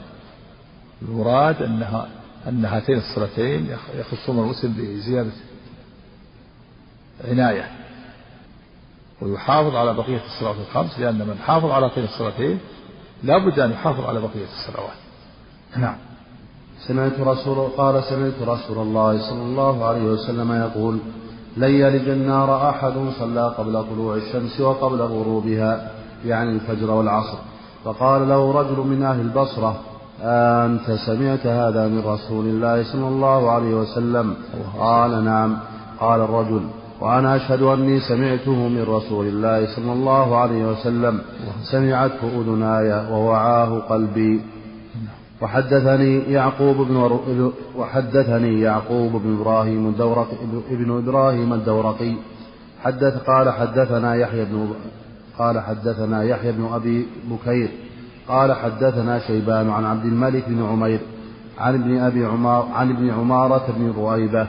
[1.02, 2.08] المراد أنها
[2.48, 5.30] أن هاتين الصلاتين يخصون المسلم بزيادة
[7.28, 7.70] عناية.
[9.20, 12.58] ويحافظ على بقية الصلوات الخمس لأن من حافظ على هاتين الصلاتين
[13.22, 14.96] لا بد أن يحافظ على بقية الصلوات.
[15.76, 16.09] نعم.
[16.88, 20.98] سمعت رسول قال سمعت رسول الله صلى الله عليه وسلم يقول
[21.56, 25.90] لن يلج النار أحد صلى قبل طلوع الشمس وقبل غروبها
[26.26, 27.38] يعني الفجر والعصر.
[27.84, 29.76] فقال له رجل من أهل البصرة
[30.22, 34.34] أنت سمعت هذا من رسول الله صلى الله عليه وسلم؟
[34.78, 35.56] قال نعم.
[36.00, 36.62] قال الرجل
[37.00, 41.20] وأنا أشهد أني سمعته من رسول الله صلى الله عليه وسلم
[41.72, 44.40] سمعته أذناي ووعاه قلبي.
[45.42, 47.20] وحدثني يعقوب بن
[47.76, 50.36] وحدثني يعقوب بن إبراهيم الدورقي
[50.70, 52.14] ابن إبراهيم الدورقي.
[52.82, 54.68] حدث قال حدثنا يحيى بن
[55.38, 57.68] قال حدثنا يحيى بن أبي بكير.
[58.28, 61.00] قال حدثنا شيبان عن عبد الملك بن عمير
[61.58, 64.46] عن ابن أبي عمار عن ابن عمارة بن رؤيبة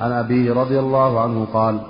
[0.00, 1.80] عن أبيه رضي الله عنه قال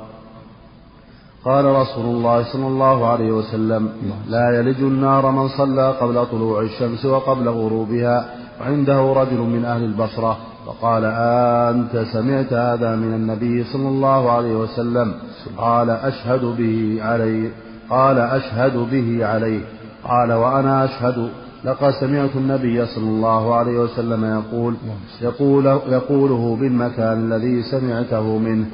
[1.44, 3.88] قال رسول الله صلى الله عليه وسلم
[4.28, 10.36] لا يلج النار من صلى قبل طلوع الشمس وقبل غروبها وعنده رجل من أهل البصرة
[10.66, 15.14] فقال أنت سمعت هذا من النبي صلى الله عليه وسلم؟
[15.58, 17.50] قال أشهد به عليه
[17.90, 19.60] قال أشهد به عليه
[20.04, 21.28] قال وأنا أشهد.
[21.64, 24.74] لقد سمعت النبي صلى الله عليه وسلم يقول
[25.22, 28.66] يقول يقوله بالمكان الذي سمعته منه.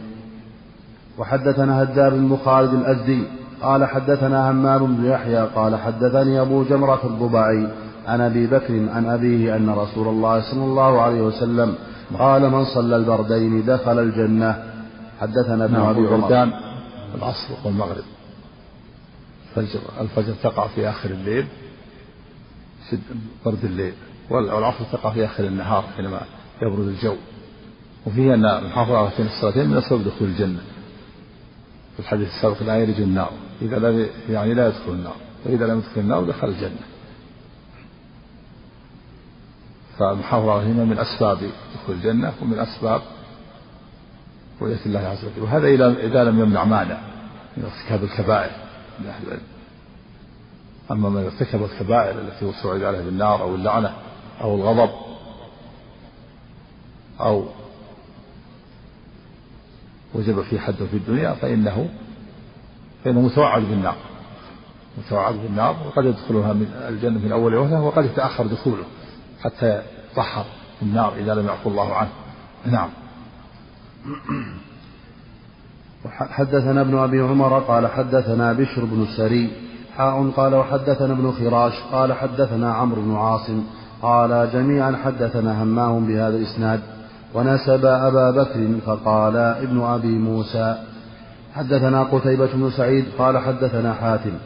[1.19, 3.23] وحدثنا هداب بن خالد الأزدي
[3.63, 7.69] قال حدثنا همام بن يحيى قال حدثني أبو جمرة الضبعي.
[8.09, 11.75] عن أبي بكر عن أبيه أن رسول الله صلى الله عليه وسلم
[12.19, 14.65] قال من صلى البردين دخل الجنة.
[15.21, 16.51] حدثنا ابن نعم، أبي عمر.
[17.15, 18.05] العصر والمغرب.
[19.57, 21.47] الفجر الفجر تقع في آخر الليل
[22.91, 23.01] شد
[23.45, 23.93] برد الليل.
[24.31, 26.21] والعصر تقع في آخر النهار حينما
[26.63, 27.15] يبرد الجو.
[28.07, 30.61] وفيه أن المحافظة على هاتين الصلاتين من أسباب دخول الجنة.
[31.95, 33.31] في الحديث السابق لا يلج النار.
[33.63, 35.17] إذا لم يعني لا يدخل النار.
[35.47, 36.98] وإذا لم يدخل النار دخل الجنة.
[39.99, 41.39] فالمحافظة عليهما من أسباب
[41.75, 43.03] دخول الجنة ومن أسباب
[44.63, 45.43] رؤية الله عز وجل.
[45.43, 45.67] وهذا
[46.07, 46.99] إذا لم يمنع مانع
[47.57, 48.51] من ارتكاب الكبائر
[49.01, 49.43] من أهل العلم.
[50.91, 53.93] أما من ارتكب الكبائر التي هو سعد عليه بالنار أو اللعنة
[54.41, 54.91] أو الغضب
[57.21, 57.45] أو
[60.15, 61.89] وجب فيه حد في الدنيا فإنه
[63.05, 63.97] فإنه متوعد بالنار.
[64.99, 68.85] متوعد بالنار وقد يدخلها من الجنة من أول وهلة وقد يتأخر دخوله.
[69.43, 70.45] حتى يطهر
[70.79, 72.11] في النار إذا لم يعفو الله عنه.
[72.67, 72.89] نعم.
[76.09, 79.51] حدثنا ابن أبي عمر قال حدثنا بشر بن السري
[79.97, 83.65] حاء قال وحدثنا ابن خراش قال حدثنا عمرو بن عاصم
[84.03, 86.81] قال جميعا حدثنا همام بهذا الإسناد
[87.35, 90.85] ونسب أبا بكر فقال ابن أبي موسى.
[91.55, 94.39] حدثنا قتيبة بن سعيد قال حدثنا حاتم.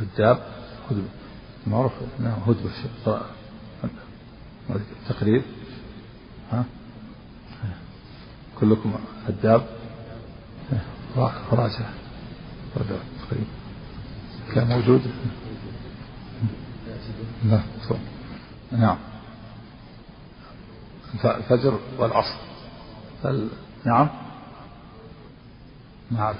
[0.00, 0.38] هجاب
[1.66, 1.92] معروف.
[2.18, 2.70] نعم هدبة
[5.08, 5.42] تقريب.
[6.52, 6.64] ها؟
[8.60, 8.94] كلكم
[9.28, 9.66] هداب
[11.52, 11.86] راجع.
[13.26, 13.46] تقريب.
[14.54, 15.02] كان موجود؟
[17.44, 17.60] لا.
[18.72, 18.98] نعم.
[21.24, 22.36] الفجر والعصر.
[23.22, 23.48] فال...
[23.84, 24.08] نعم.
[26.10, 26.38] ما أعرف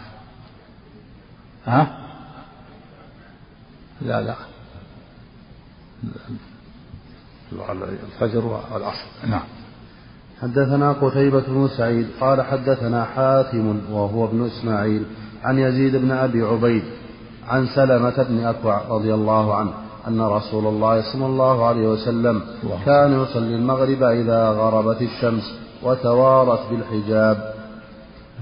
[1.65, 2.06] ها؟
[4.03, 4.35] لا لا.
[7.53, 9.07] الفجر والعصر.
[9.27, 9.43] نعم.
[10.43, 15.03] حدثنا قتيبة بن سعيد قال حدثنا حاتم وهو ابن إسماعيل
[15.45, 16.83] عن يزيد بن أبي عبيد
[17.49, 19.73] عن سلمة بن أكوع رضي الله عنه
[20.09, 22.43] أن رسول الله صلى الله عليه وسلم
[22.85, 27.55] كان يصلي المغرب إذا غربت الشمس وتوارت بالحجاب.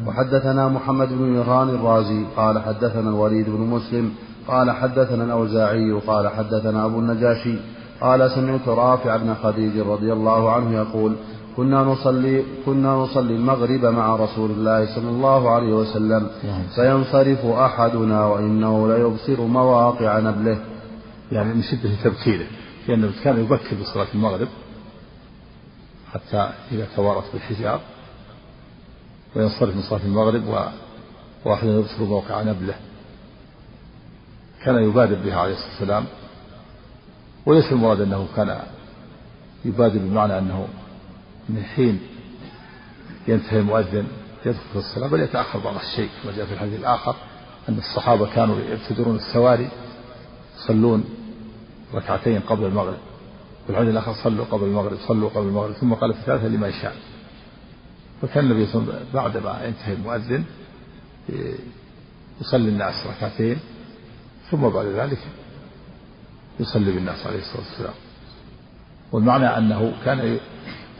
[0.06, 4.14] وحدثنا محمد بن مهران الرازي قال حدثنا الوليد بن مسلم
[4.48, 7.56] قال حدثنا الأوزاعي قال حدثنا أبو النجاشي
[8.00, 11.16] قال سمعت رافع بن خديج رضي الله عنه يقول
[11.56, 16.30] كنا نصلي كنا نصلي المغرب مع رسول الله صلى الله عليه وسلم
[16.74, 20.58] فينصرف أحدنا وإنه ليبصر مواقع نبله.
[21.32, 22.46] يعني من شدة تبكيره
[22.88, 24.48] لأنه كان يبكر بصلاة المغرب
[26.12, 27.80] حتى إذا توارت بالحجاب
[29.36, 30.42] وينصرف من صلاة المغرب
[31.44, 32.74] وواحد يبصر موقع نبله.
[34.64, 36.04] كان يبادر بها عليه الصلاة والسلام
[37.46, 38.60] وليس المراد أنه كان
[39.64, 40.68] يبادر بمعنى أنه
[41.48, 42.00] من حين
[43.28, 44.06] ينتهي المؤذن
[44.46, 47.16] يدخل الصلاة بل يتأخر بعض الشيء كما جاء في الحديث الآخر
[47.68, 49.68] أن الصحابة كانوا يبتدرون السواري
[50.58, 51.04] يصلون
[51.94, 52.96] ركعتين قبل المغرب
[53.68, 56.96] والحديث الآخر صلوا قبل المغرب صلوا قبل المغرب ثم قال في الثالثة لمن شاء.
[58.22, 60.44] فكان النبي صلى الله عليه وسلم بعدما ينتهي المؤذن
[62.40, 63.58] يصلي الناس ركعتين
[64.50, 65.18] ثم بعد ذلك
[66.60, 67.94] يصلي بالناس عليه الصلاة والسلام.
[69.12, 70.38] والمعنى أنه كان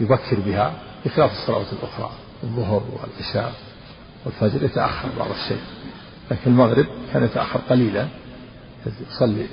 [0.01, 2.11] يبكر بها بخلاف الصلوات الأخرى
[2.43, 3.55] الظهر والعشاء
[4.25, 5.63] والفجر يتأخر بعض الشيء.
[6.31, 8.09] لكن المغرب كان يتأخر قليلا
[9.11, 9.47] يصلي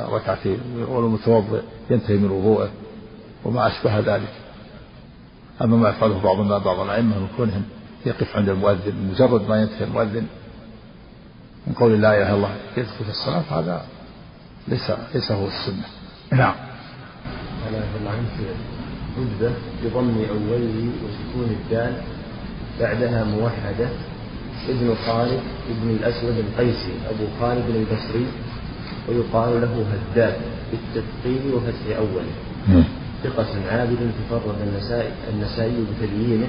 [0.00, 1.60] ركعتين والمتوضئ
[1.90, 2.70] ينتهي من وضوءه
[3.44, 4.32] وما أشبه ذلك.
[5.62, 7.62] أما ما يفعله بعض الناس بعض الأئمة من كونهم
[8.06, 10.26] يقف عند المؤذن مجرد ما ينتهي المؤذن
[11.66, 12.54] من قول لا إله إلا الله.
[12.76, 13.84] يدخل في الصلاة هذا
[14.68, 15.86] ليس ليس هو السنة.
[16.32, 16.54] نعم.
[17.72, 18.10] لا الله.
[18.10, 18.56] عنك
[19.18, 19.52] عدبة
[19.84, 21.92] بضم أوله وسكون الدال
[22.80, 23.88] بعدها موحدة
[24.68, 28.26] ابن خالد ابن الأسود القيسي أبو خالد البصري
[29.08, 30.36] ويقال له هداد
[30.70, 32.84] بالتثقيل وفتح أوله.
[33.24, 36.48] ثقة عابد تفرد النسائي النسائي بتبيينه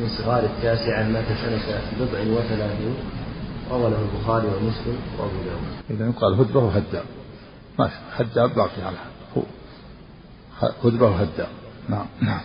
[0.00, 2.94] من صغار التاسعة مات سنة بضع وثلاثين
[3.70, 5.90] روى له البخاري ومسلم وابو داود.
[5.90, 7.04] إذا يقال هدبة وهداب.
[7.78, 8.96] ماشي هداب باقي على
[9.36, 9.42] هو
[10.84, 11.48] هدبة وهداب.
[11.88, 12.40] نعم نعم.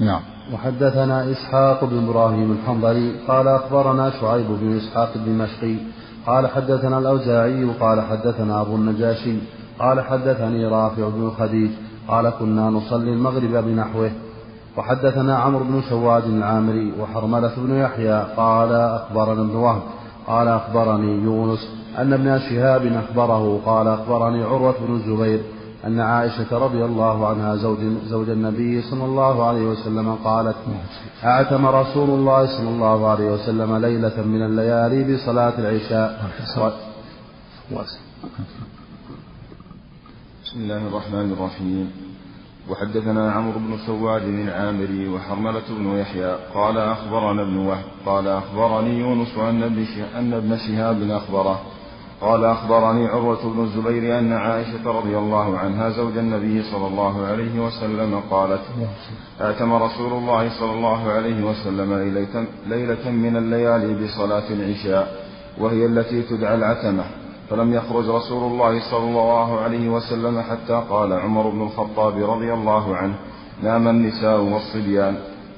[0.00, 0.22] نعم.
[0.52, 5.76] وحدثنا إسحاق بن إبراهيم الحنظلي قال أخبرنا شعيب بن إسحاق الدمشقي
[6.26, 9.36] قال حدثنا الأوزاعي قال حدثنا أبو النجاشي
[9.78, 11.70] قال حدثني رافع بن خديج
[12.08, 14.10] قال كنا نصلي المغرب بنحوه
[14.76, 19.82] وحدثنا عمرو بن شواد العامري وحرملة بن يحيى قال أخبرنا ابن وهب.
[20.26, 23.60] قال أخبرني يونس أن ابن شهاب أخبره.
[23.66, 25.40] قال أخبرني عروة بن الزبير
[25.86, 30.56] أن عائشة رضي الله عنها زوج, زوج النبي صلى الله عليه وسلم قالت
[31.24, 36.30] أعتم رسول الله صلى الله عليه وسلم ليلة من الليالي بصلاة العشاء.
[40.44, 41.90] بسم الله الرحمن الرحيم.
[42.70, 49.38] وحدثنا عمرو بن سواد العامري وحرملة بن يحيى قال أخبرنا ابن وهب قال أخبرني يونس
[49.38, 49.84] أن ابن,
[50.18, 51.60] أن ابن شهاب أخبره.
[52.20, 57.60] قال أخبرني عروة بن الزبير أن عائشة رضي الله عنها زوج النبي صلى الله عليه
[57.60, 58.60] وسلم قالت
[59.40, 61.92] اعتم رسول الله صلى الله عليه وسلم
[62.66, 65.24] ليلة من الليالي بصلاة العشاء
[65.58, 67.04] وهي التي تدعى العتمة.
[67.50, 72.96] فلم يخرج رسول الله صلى الله عليه وسلم حتى قال عمر بن الخطاب رضي الله
[72.96, 73.14] عنه
[73.62, 75.16] نام النساء والصبيان.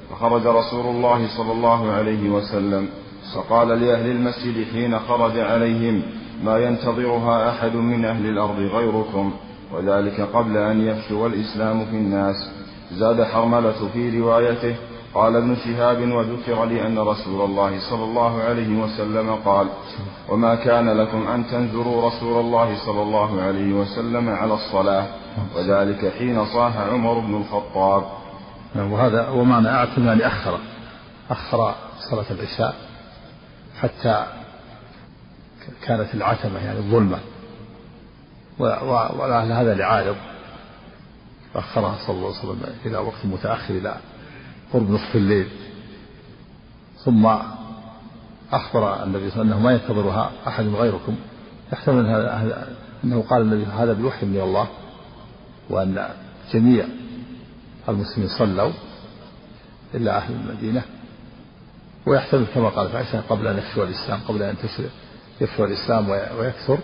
[0.09, 2.87] فخرج رسول الله صلى الله عليه وسلم
[3.35, 6.01] فقال لأهل المسجد حين خرج عليهم
[6.43, 9.33] ما ينتظرها أحد من أهل الأرض غيركم.
[9.73, 12.49] وذلك قبل أن يفشو الإسلام في الناس.
[12.93, 14.75] زاد حرملة في روايته
[15.13, 19.67] قال ابن شهاب وذكر لي أن رسول الله صلى الله عليه وسلم قال
[20.29, 25.05] وما كان لكم أن تنذروا رسول الله صلى الله عليه وسلم على الصلاة
[25.55, 28.03] وذلك حين صاح عمر بن الخطاب.
[28.75, 30.59] وهذا ومعنى أعتم يعني أخر
[31.29, 31.75] أخر
[32.11, 32.75] صلاة العشاء
[33.79, 34.25] حتى
[35.81, 37.19] كانت العتمة يعني الظلمة.
[38.59, 40.15] ولعل هذا لعارض
[41.55, 43.95] أخرها صلى الله عليه وسلم إلى وقت متأخر إلى
[44.73, 45.47] قرب نصف الليل.
[47.05, 47.25] ثم
[48.51, 51.15] أخبر النبي صلى الله عليه وسلم أنه ما ينتظرها أحد غيركم.
[51.73, 52.67] يحتمل هذا
[53.03, 54.67] أنه قال النبي هذا بوحي من الله
[55.69, 56.07] وأن
[56.53, 56.85] جميع
[57.89, 58.71] المسلمين صلوا
[59.93, 60.83] إلا أهل المدينة.
[62.07, 64.83] ويحتمل كما قال عائشة قبل أن يفشو الإسلام قبل أن ينتشر
[65.41, 66.79] يفشو الإسلام ويكثر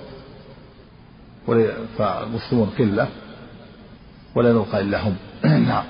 [1.97, 3.07] فالمسلمون قلة
[4.35, 5.15] ولا نلقى إلا هم.
[5.67, 5.83] نعم.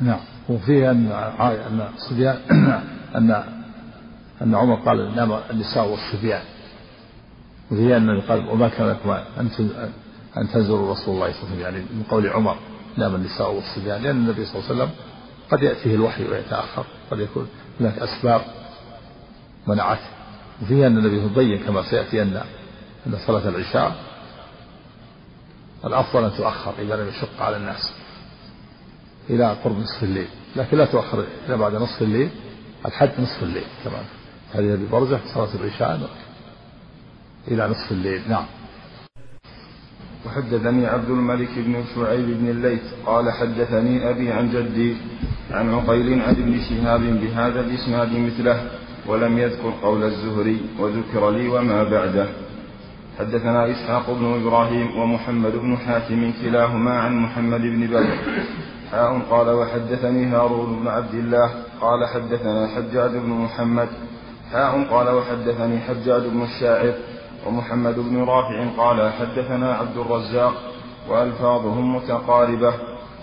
[0.00, 0.20] نعم.
[0.48, 1.06] وفيه أن
[1.40, 2.38] أن الصبيان
[3.16, 3.44] أن
[4.42, 6.42] أن عمر قال نام النساء والصبيان.
[7.70, 9.10] وفيه أن قال وما كان لكم
[10.36, 12.56] أن تنزلوا رسول الله صلى الله عليه وسلم يعني من قول عمر
[12.96, 14.02] نام النساء والصبيان.
[14.02, 14.90] لأن النبي صلى الله عليه وسلم
[15.50, 17.48] قد يأتيه الوحي ويتأخر قد يكون
[17.80, 18.40] هناك أسباب
[19.66, 20.08] منعته.
[20.62, 22.42] وفيه أن النبي بين كما سيأتي أن
[23.06, 23.96] أن صلاة العشاء
[25.84, 28.03] الأفضل أن تؤخر إذا لم يشق على الناس.
[29.30, 30.26] إلى قرب نصف الليل.
[30.56, 32.28] لكن لا تؤخر إلى بعد نصف الليل
[32.86, 34.04] الحد نصف الليل كمان.
[34.54, 36.00] هذه أبي برزة صلاة العشاء.
[37.48, 38.22] إلى نصف الليل.
[38.28, 38.44] نعم.
[40.26, 42.82] وحدثني عبد الملك بن شعيب بن الليث.
[43.06, 44.96] قال حدثني أبي عن جدي
[45.50, 48.70] عن عقيل عن ابن شهاب بهذا الإسناد مثله
[49.06, 52.28] ولم يذكر قول الزهري وذكر لي وما بعده.
[53.18, 58.18] حدثنا إسحاق بن إبراهيم ومحمد بن حاتم كلاهما عن محمد بن بدر.
[59.30, 61.50] قال وحدثني هارون بن عبد الله.
[61.80, 63.88] قال حدثنا حجاج بن محمد.
[64.52, 66.94] حاء قال وحدثني حجاج بن الشاعر
[67.46, 68.66] ومحمد بن رافع.
[68.76, 70.54] قال حدثنا عبد الرزاق
[71.10, 72.74] وألفاظهم متقاربة.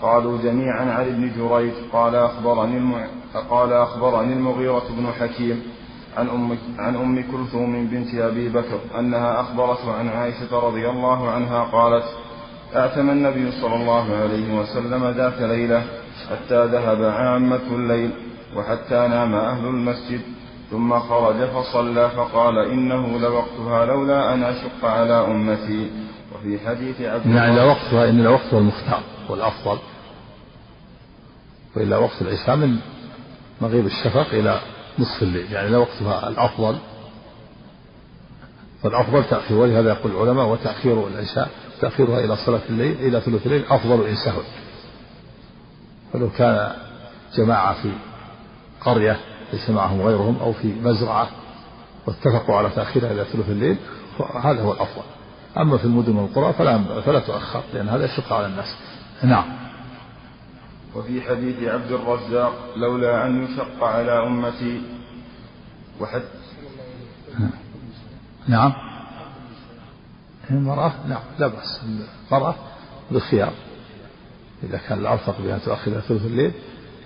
[0.02, 1.72] قالوا جميعا عن ابن جريج.
[1.92, 2.94] قال أخبرني الم...
[3.50, 5.62] قال أخبرني المغيرة بن حكيم
[6.16, 11.64] عن أم عن أم كلثوم بنت أبي بكر أنها أخبرته عن عائشة رضي الله عنها.
[11.64, 12.04] قالت
[12.76, 15.82] أعتم النبي صلى الله عليه وسلم ذات ليلة
[16.30, 18.10] حتى ذهب عامة الليل
[18.56, 20.20] وحتى نام أهل المسجد
[20.70, 25.90] ثم خرج فصلى فقال إنه لوقتها لولا أن أشق على أمتي.
[26.34, 29.78] وفي حديث عبد يعني لوقتها إن لوقتها المختار والأفضل
[31.76, 32.76] وإلا وقت العشاء من
[33.60, 34.60] مغيب الشفق إلى
[34.98, 35.52] نصف الليل.
[35.52, 36.76] يعني لوقتها الأفضل
[38.82, 41.50] فالأفضل تأخير ولهذا يقول العلماء وتأخير العشاء
[41.82, 44.42] تأخيرها إلى صلاة الليل إلى ثلث الليل أفضل إن سهل.
[46.12, 46.72] فلو كان
[47.36, 47.92] جماعة في
[48.80, 49.20] قرية
[49.52, 51.28] ليس معهم غيرهم أو في مزرعة
[52.06, 53.76] واتفقوا على تأخيرها إلى ثلث الليل
[54.18, 55.02] فهذا هو الأفضل.
[55.58, 58.76] أما في المدن والقرى فلا فلا تؤخر لأن هذا يشق على الناس.
[59.22, 59.44] نعم.
[60.94, 64.82] وفي حديث عبد الرزاق لولا أن يشق على أمتي
[66.00, 66.22] وحد.
[68.48, 68.91] نعم.
[70.56, 71.80] المرأة؟ نعم لا بأس.
[72.30, 72.54] المرأة
[73.10, 73.52] بالخيار.
[74.62, 76.52] إذا كان الأرفق بها تؤخر إلى ثلث الليل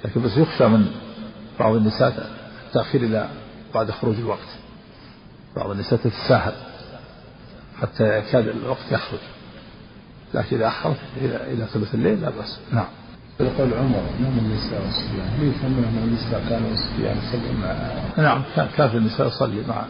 [0.05, 0.87] لكن بس يخشى من
[1.61, 2.31] بعض النساء
[2.67, 3.29] التأخير إلى
[3.75, 4.49] بعد خروج الوقت.
[5.57, 6.53] بعض النساء تتساهل
[7.81, 9.21] حتى يكاد الوقت يخرج.
[10.35, 12.59] لكن إذا أخرت إلى إلى ثلث الليل لا بأس.
[12.73, 12.87] نعم.
[13.41, 18.43] يقول عمر نعم النساء والصبيان؟ يفهم أن النساء كانوا والصبيان يصلون مع نعم
[18.77, 19.85] كان في النساء يصلي مع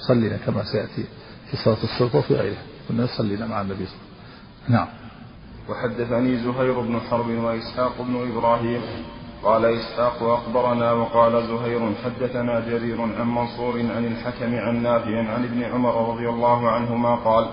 [0.00, 1.04] يصلين كما سيأتي
[1.50, 2.56] في صلاة الصبح وفي غيره
[2.88, 4.76] كنا يصلين مع النبي صلى الله عليه وسلم.
[4.76, 4.88] نعم.
[5.68, 8.82] وحدثني زهير بن حرب وإسحاق بن إبراهيم.
[9.44, 15.62] قال إسحاق أخبرنا وقال زهير حدثنا جرير عن منصور عن الحكم عن نافع عن ابن
[15.62, 17.46] عمر رضي الله عنهما قال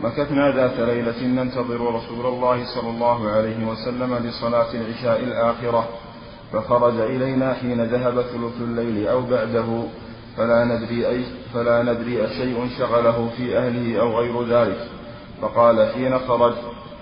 [0.00, 5.88] مكثنا ذات ليلة ننتظر رسول الله صلى الله عليه وسلم لصلاة العشاء الآخرة
[6.52, 9.82] فخرج إلينا حين ذهب ثلث الليل أو بعده
[10.36, 11.24] فلا ندري أي
[11.56, 14.78] فلا ندري أشيء شغله في أهله أو غير ذلك.
[15.42, 16.52] فقال حين خرج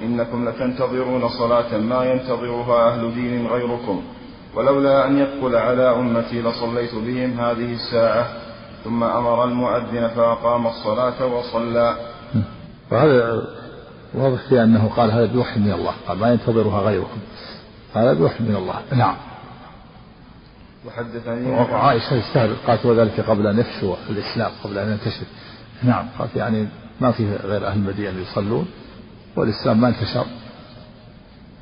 [0.03, 4.03] إنكم لتنتظرون صلاة ما ينتظرها أهل دين غيركم.
[4.55, 8.27] ولولا أن يثقل على أمتي لصليت بهم هذه الساعة.
[8.85, 11.97] ثم أمر المؤذن فأقام الصلاة وصلى.
[12.91, 13.43] وهذا
[14.15, 17.19] واضح في أنه قال هذا بوحي من الله قال ما ينتظرها غيركم.
[17.95, 18.75] هذا بوحي من الله.
[18.93, 19.17] نعم.
[20.87, 21.51] وحدثني.
[21.51, 25.27] وعائشة استهل قالت وذلك قبل أن يفشو الإسلام قبل أن ينتشر.
[25.83, 26.69] نعم قالت يعني
[27.01, 28.67] ما فيه غير أهل المدينة يصلون
[29.37, 30.27] والإسلام ما انتشر.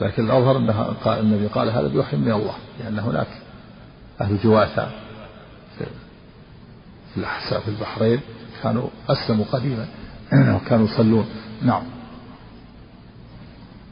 [0.01, 3.29] لكن الأظهر أنه قال النبي قال هذا بوحي من الله لأن هناك
[4.21, 4.89] أهل جواثة
[5.79, 8.21] في الأحساء في البحرين
[8.63, 9.87] كانوا أسلموا قديما
[10.57, 11.27] وكانوا يصلون.
[11.63, 11.83] نعم.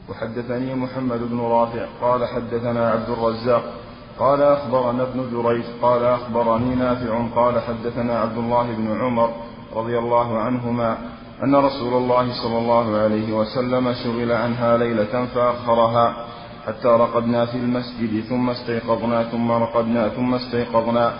[0.09, 3.80] وحدثني محمد بن رافع قال حدثنا عبد الرزاق
[4.21, 9.29] قال أخبرنا ابن جريج قال أخبرني نافع قال حدثنا عبد الله بن عمر
[9.75, 10.97] رضي الله عنهما
[11.43, 16.25] أن رسول الله صلى الله عليه وسلم شغل عنها ليلة فأخرها
[16.67, 21.13] حتى رقدنا في المسجد ثم استيقظنا ثم رقدنا ثم استيقظنا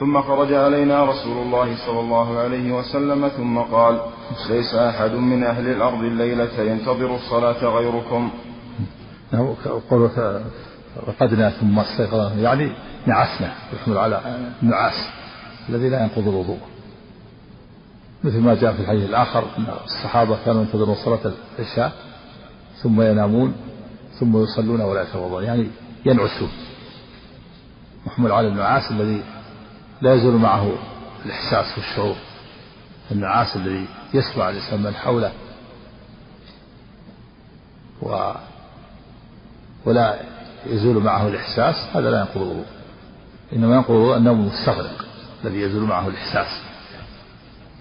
[0.00, 4.00] ثم خرج علينا رسول الله صلى الله عليه وسلم ثم قال
[4.50, 8.30] ليس أحد من أهل الأرض الليلة ينتظر الصلاة غيركم.
[9.90, 10.40] قوله
[10.96, 12.72] رقدنا ثم استيقظنا يعني
[13.06, 14.20] نعسنا يحمل على
[14.62, 15.08] النعاس
[15.68, 16.58] الذي لا ينقض الوضوء.
[18.24, 21.92] مثل ما جاء في الحديث الآخر أن الصحابة كانوا ينتظرون صلاة العشاء
[22.82, 23.54] ثم ينامون
[24.20, 25.66] ثم يصلون ولا يتوضؤون يعني
[26.06, 26.50] ينعسون
[28.06, 29.22] محمول على النعاس الذي
[30.00, 30.72] لا يزول معه
[31.26, 32.16] الإحساس والشعور.
[33.10, 35.32] النعاس الذي يسمع الإنسان من حوله.
[38.02, 38.32] و
[39.84, 40.31] ولا
[40.66, 42.64] يزول معه الإحساس هذا لا ينقض الوضوء.
[43.52, 45.04] إنما ينقض الوضوء النوم المستغرق
[45.44, 46.62] الذي يزول معه الإحساس.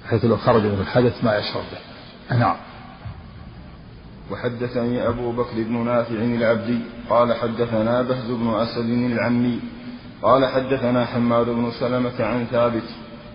[0.10, 2.38] حيث لو خرج من الحدث ما يشعر به.
[2.38, 2.56] نعم.
[4.32, 6.80] وحدثني أبو بكر بن نافع العبدي
[7.10, 9.60] قال حدثنا بهز بن أسد العمي
[10.22, 12.84] قال حدثنا حماد بن سلمة عن ثابت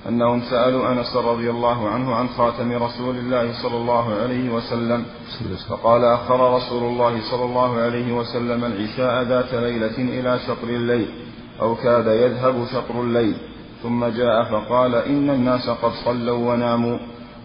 [0.09, 5.05] أنهم سألوا أنس رضي الله عنه عن خاتم رسول الله صلى الله عليه وسلم
[5.69, 11.09] فقال أخر رسول الله صلى الله عليه وسلم العشاء ذات ليلة إلى شطر الليل
[11.61, 13.37] أو كاد يذهب شطر الليل.
[13.83, 16.99] ثم جاء فقال إن الناس قد صلوا وناموا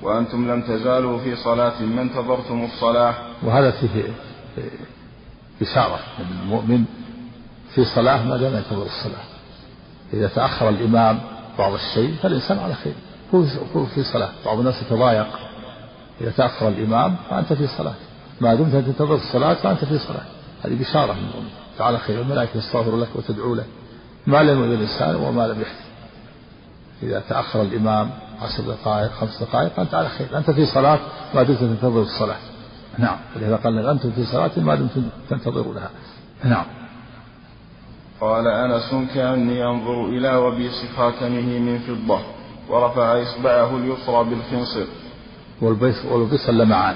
[0.03, 3.13] وأنتم لم تزالوا في صلاة ما انتظرتم الصلاة.
[3.43, 4.03] وهذا فيه
[5.61, 6.85] إشارة المؤمن
[7.75, 9.25] في صلاة ما دام ينتظر الصلاة.
[10.13, 11.19] إذا تأخر الإمام
[11.57, 12.93] بعض الشيء فالإنسان على خير.
[13.75, 14.29] هو في صلاة.
[14.45, 15.27] بعض الناس يتضايق
[16.21, 17.93] إذا تأخر الإمام فأنت في صلاة.
[18.41, 20.25] ما دمت تنتظر الصلاة فأنت في صلاة.
[20.65, 21.49] هذه بشارة من المؤمن
[21.79, 23.65] على خير الملائكة تستغفر لك وتدعو لك.
[24.27, 25.85] ما لم يؤذن الإنسان وما لم يحدث.
[27.03, 30.37] إذا تأخر الإمام عشر دقائق خمس دقائق أنت على خير.
[30.37, 30.99] أنت في صلاة
[31.33, 32.39] ما دمت تنتظر الصلاة.
[32.97, 33.17] نعم.
[33.35, 35.89] ولهذا قال أنتم في صلاة ما دمتم تنتظرونها.
[36.43, 36.65] نعم.
[38.21, 42.19] قال أنس كأني أنظر إلى وبيص خاتمه من فضة
[42.69, 44.85] ورفع إصبعه اليسرى بالخنصر.
[45.61, 46.95] والبيص والبيص اللمعان.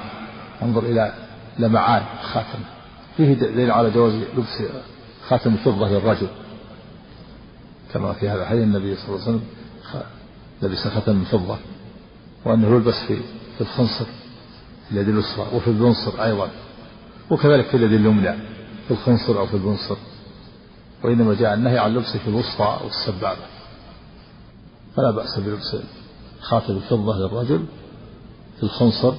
[0.61, 1.13] أنظر إلى
[1.59, 2.59] لمعان خاتم.
[3.17, 4.63] فيه دليل على جواز لبس
[5.27, 6.27] خاتم الفضة للرجل.
[7.93, 9.43] كما في هذا الحديث النبي صلى الله عليه وسلم
[10.61, 11.57] لبس خاتم فضة.
[12.45, 13.15] وأنه يلبس في
[13.57, 14.05] في الخنصر
[14.85, 16.49] في اليد اليسرى وفي البنصر أيضا.
[17.29, 18.33] وكذلك في اليد اليمنى
[18.87, 19.95] في الخنصر أو في البنصر.
[21.05, 23.45] وإنما جاء النهي عن لبسه في الوسطى والسبابة.
[24.95, 25.77] فلا بأس بلبس
[26.41, 27.65] خاتم الفضة للرجل
[28.57, 29.13] في الخنصر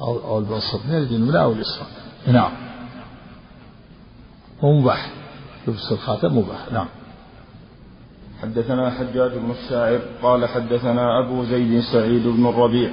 [0.00, 0.78] أو أو البنصر.
[0.88, 1.86] من اليمنى أو اليسرى
[2.26, 2.52] نعم.
[4.62, 5.10] ومباح
[5.68, 6.72] لبس الخاتم مباح.
[6.72, 6.86] نعم.
[8.42, 12.90] حدثنا حجاج بن الشاعر قال حدثنا أبو زيد سعيد بن الربيع.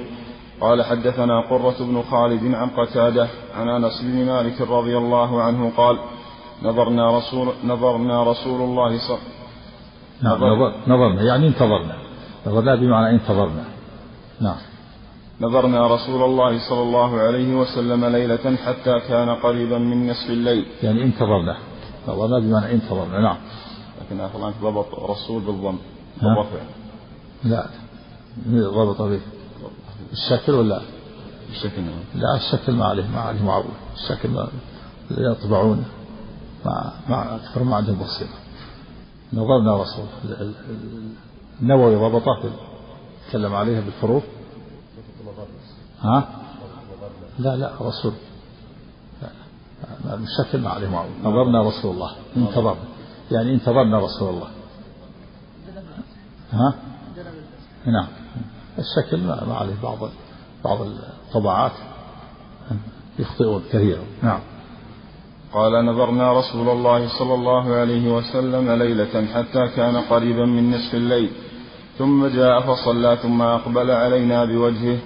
[0.60, 5.98] قال حدثنا قرة بن خالد عن قتادة عن أنس بن مالك رضي الله عنه قال
[6.62, 9.18] نظرنا رسول نظرنا رسول الله صلى
[10.22, 11.96] نعم نظر نظرنا يعني انتظرنا.
[12.46, 13.64] نظرنا بمعنى انتظرنا.
[14.40, 14.56] نعم.
[15.40, 20.66] نظرنا رسول الله صلى الله عليه وسلم ليلة حتى كان قريبا من نصف الليل.
[20.82, 21.56] يعني انتظرنا.
[22.08, 23.20] نظرنا بمعنى انتظرنا.
[23.20, 23.36] نعم.
[24.00, 25.78] لكن أخذ ضبط رسول بالضم.
[26.22, 26.58] بالرفع
[27.44, 27.66] لا.
[28.48, 29.20] ضبط به.
[30.12, 30.80] الشكل ولا؟
[31.50, 32.04] الشكل نعم.
[32.14, 33.74] لا الشكل ما عليه ما عليه معروف.
[33.94, 34.48] الشكل ما
[35.10, 35.84] يطبعونه
[36.64, 38.28] ما ما أكثر ما عندهم بصيرة.
[39.32, 40.06] نظرنا رسول
[41.62, 42.50] النووي ضبطه
[43.28, 44.22] تكلم عليها بالحروف.
[46.00, 46.28] ها؟
[47.38, 48.12] لا لا رسول.
[50.04, 51.12] الشكل ما عليه معروف.
[51.20, 52.16] نظرنا رسول الله.
[52.36, 52.84] انتظرنا.
[53.30, 54.48] يعني انتظرنا رسول الله.
[56.52, 56.74] ها؟
[57.86, 58.08] نعم.
[58.78, 59.98] الشكل ما عليه بعض
[60.64, 61.72] بعض الطبعات
[63.18, 64.04] يخطئون كثيرا.
[64.22, 64.40] نعم.
[65.54, 71.30] قال نظرنا رسول الله صلى الله عليه وسلم ليلة حتى كان قريبا من نصف الليل
[71.98, 74.98] ثم جاء فصلى ثم أقبل علينا بوجهه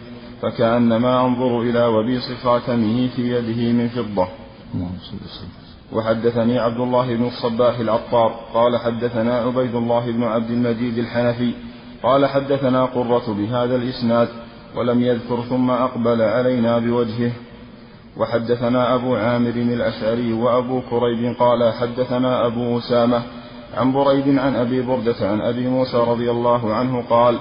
[0.43, 4.29] فكأنما أنظر إلى وبيص خاتمه في يده من فضة.
[5.93, 11.53] وحدثني عبد الله بن الصباح العطار قال حدثنا عبيد الله بن عبد المجيد الحنفي
[12.03, 14.29] قال حدثنا قرة بهذا الإسناد
[14.77, 17.33] ولم يذكر ثم أقبل علينا بوجهه
[18.19, 23.23] وحدثنا أبو عامر الأشعري وأبو كريب قال حدثنا أبو أسامة
[23.77, 27.39] عن بريد عن أبي بردة عن أبي موسى رضي الله عنه قال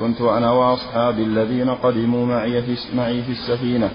[0.00, 3.90] كنت أنا وأصحابي الذين قدموا معي في, معي في السفينة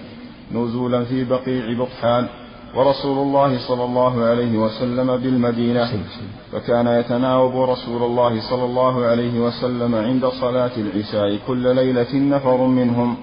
[0.52, 2.28] نزولا في بقيع بطحان
[2.76, 5.90] ورسول الله صلى الله عليه وسلم بالمدينة.
[6.52, 13.18] فكان يتناوب رسول الله صلى الله عليه وسلم عند صلاة العشاء كل ليلة نفر منهم.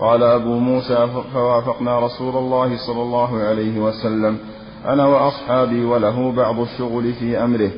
[0.00, 4.38] قال أبو موسى فوافقنا رسول الله صلى الله عليه وسلم.
[4.84, 7.70] أنا وأصحابي وله بعض الشغل في أمره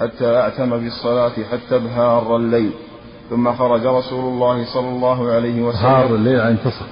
[0.00, 2.72] حتى أعتم بالصلاة حتى ابهار الليل.
[3.30, 5.86] ثم خرج رسول الله صلى الله عليه وسلم.
[5.86, 6.86] ابهار الليل عن ينتصف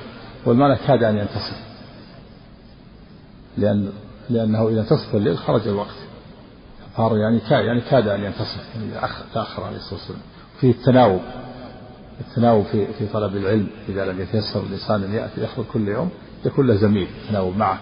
[0.46, 1.60] والمعنى كاد أن ينتصف
[3.58, 3.92] لأن
[4.30, 5.96] لأنه إذا انتصف الليل خرج الوقت.
[6.94, 10.20] ابهار يعني كاد يعني كاد أن ينتصف يعني تأخر عليه الصلاة والسلام.
[10.60, 11.20] فيه التناوب.
[12.20, 16.10] التناوب في في طلب العلم إذا لم يتيسر الإنسان أن يأتي يخرج كل يوم
[16.44, 17.80] يكون له زميل يتناوب معه.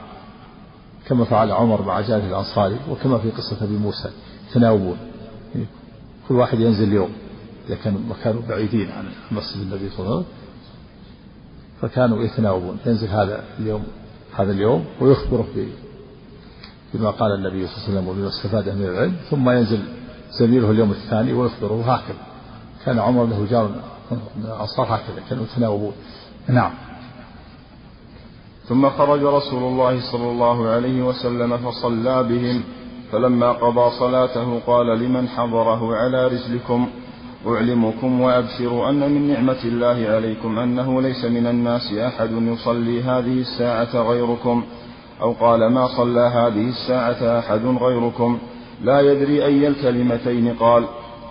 [1.09, 4.11] كما فعل عمر مع جابر الأنصاري وكما في قصة أبي موسى
[4.51, 4.97] يتناوبون
[6.29, 7.11] كل واحد ينزل يوم
[7.69, 10.33] إذا كانوا كانوا بعيدين عن مسجد النبي صلى الله عليه وسلم
[11.81, 13.85] فكانوا يتناوبون ينزل هذا اليوم
[14.37, 15.47] هذا اليوم ويخبره
[16.95, 19.17] بما قال النبي صلى الله عليه وسلم وبما استفاده من العلم.
[19.31, 19.81] ثم ينزل
[20.39, 22.27] زميله اليوم الثاني ويخبره هكذا.
[22.85, 23.71] كان عمر له جار
[24.45, 25.93] الأنصار هكذا كانوا يتناوبون.
[26.49, 26.71] نعم.
[28.69, 32.63] ثم خرج رسول الله صلى الله عليه وسلم فصلى بهم
[33.13, 36.89] فلما قضى صلاته قال لمن حضره على رسلكم
[37.47, 44.03] أعلمكم وأبشروا أن من نعمة الله عليكم أنه ليس من الناس أحد يصلي هذه الساعة
[44.09, 44.65] غيركم
[45.21, 48.39] أو قال ما صلى هذه الساعة أحد غيركم؟
[48.83, 50.85] لا يدري أي الكلمتين قال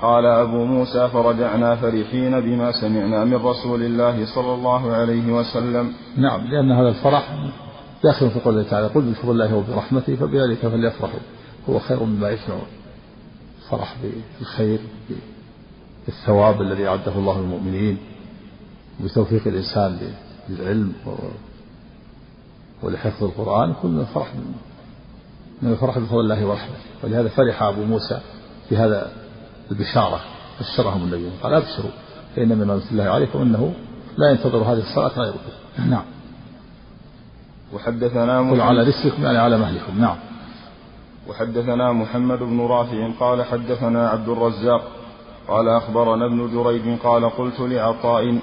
[0.03, 5.93] قال أبو موسى فرجعنا فرحين بما سمعنا من رسول الله صلى الله عليه وسلم.
[6.17, 7.23] نعم لأن هذا الفرح
[8.03, 11.19] داخل في قوله تعالى قل بفضل الله وبرحمته فبذلك فليفرحوا.
[11.69, 12.67] هو خير مما يجمعون
[13.69, 13.95] فرح
[14.39, 14.79] بالخير
[16.05, 17.97] بالثواب الذي أعده الله للمؤمنين
[19.03, 19.99] بتوفيق الإنسان
[20.49, 20.93] للعلم
[22.83, 24.33] ولحفظ القرآن كل الفرح
[25.61, 26.83] من الفرح بفضل الله ورحمته.
[27.03, 28.19] ولهذا فرح أبو موسى
[28.71, 29.22] بهذا
[29.73, 30.19] البشارة
[30.59, 31.29] بشرهم النبي.
[31.43, 31.91] قال أبشروا.
[32.35, 33.73] فإن من نعمة الله عليكم أنه
[34.17, 35.39] لا ينتظر هذه الصلاة غيركم
[35.89, 36.03] نعم.
[37.73, 40.01] وحدثنا قل على رسلكم يعني على مهلكم.
[40.01, 40.15] نعم.
[41.29, 44.81] وحدثنا محمد بن رافع قال حدثنا عبد الرزاق
[45.47, 48.39] قال أخبرنا ابن جريج قال قلت لعطاء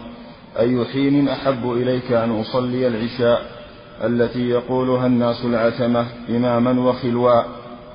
[0.58, 3.60] أي حين أحب إليك أن أصلي العشاء؟
[4.04, 7.42] التي يقولها الناس العتمة إماما وخلوا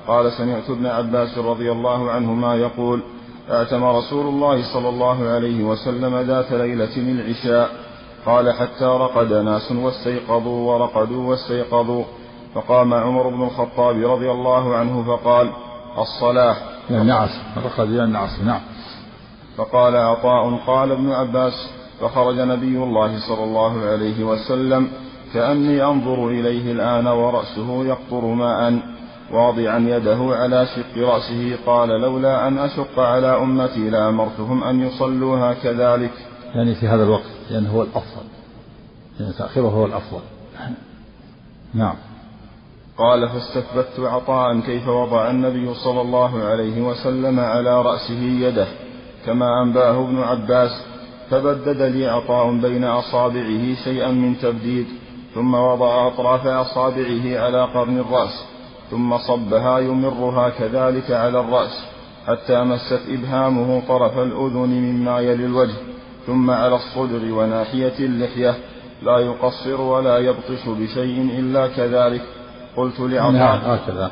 [0.06, 3.02] قال سمعت ابن عباس رضي الله عنهما يقول
[3.50, 7.70] اعتم رسول الله صلى الله عليه وسلم ذات ليلة العشاء
[8.26, 12.04] قال حتى رقد ناس واستيقظوا ورقدوا واستيقظوا.
[12.54, 15.52] فقام عمر بن الخطاب رضي الله عنه فقال
[15.98, 16.56] الصلاة.
[16.90, 17.30] النعس
[17.64, 18.60] رقد النعس نعم.
[19.56, 21.70] فقال عطاء قال ابن عباس
[22.00, 24.88] فخرج نبي الله صلى الله عليه وسلم
[25.34, 28.95] كأني أنظر إليه الآن ورأسه يقطر ماء.
[29.32, 36.12] واضعا يده على شق رأسه قال لولا أن أشق على أمتي لأمرتهم أن يصلوها كذلك.
[36.54, 38.26] يعني في هذا الوقت لأنه هو الأفضل.
[39.20, 40.20] يعني تأخيره هو الأفضل.
[41.74, 41.94] نعم.
[42.98, 48.66] قال فاستثبت عطاء كيف وضع النبي صلى الله عليه وسلم على رأسه يده
[49.26, 50.70] كما أنباه ابن عباس
[51.30, 54.86] فبدد لي عطاء بين أصابعه شيئا من تبديد
[55.34, 58.44] ثم وضع أطراف أصابعه على قرن الرأس.
[58.90, 61.84] ثم صبها يمرها كذلك على الرأس
[62.26, 65.76] حتى مست إبهامه طرف الأذن مما يلي الوجه
[66.26, 68.54] ثم على الصدر وناحية اللحية.
[69.02, 72.22] لا يقصر ولا يبطش بشيء إلا كذلك.
[72.76, 74.10] قلت لعطاء نعم هكذا.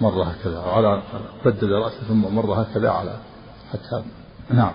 [0.00, 1.02] مر هكذا على
[1.44, 3.16] بدد رأسه ثم مر هكذا على
[3.72, 4.02] حتى
[4.50, 4.72] نعم.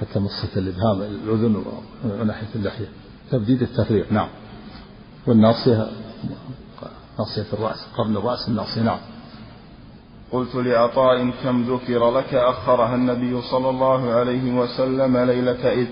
[0.00, 1.64] حتى مصة الإبهام الأذن
[2.04, 2.88] وناحية اللحية.
[3.30, 4.28] تبديد التفريق نعم.
[5.26, 5.86] والناصية
[7.18, 8.98] ناصية الرأس قرن الرأس الناصية نعم.
[10.32, 15.86] قلت لعطاء كم ذكر لك؟ أخرها النبي صلى الله عليه وسلم ليلة إذ.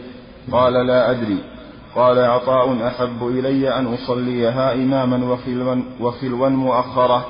[0.52, 1.38] قال لا أدري.
[1.94, 7.26] قال عطاء أحب إلي أن أصليها إماما وخلوا, وخلوا مؤخرة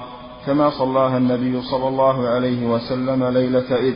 [0.46, 3.94] كما صلاها النبي صلى الله عليه وسلم ليلة إذ.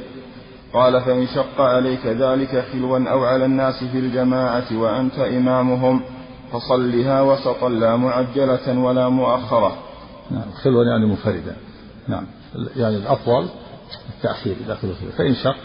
[0.72, 6.00] قال فإن شق عليك ذلك خلوا أو على الناس في الجماعة وأنت إمامهم
[6.52, 9.85] فصلها وسطا لا معجلة ولا مؤخرة.
[10.30, 11.56] نعم خلوا يعني منفردا.
[12.08, 12.26] نعم
[12.76, 13.48] يعني الأفضل
[14.16, 15.56] التأخير إذا خلوا فإن شق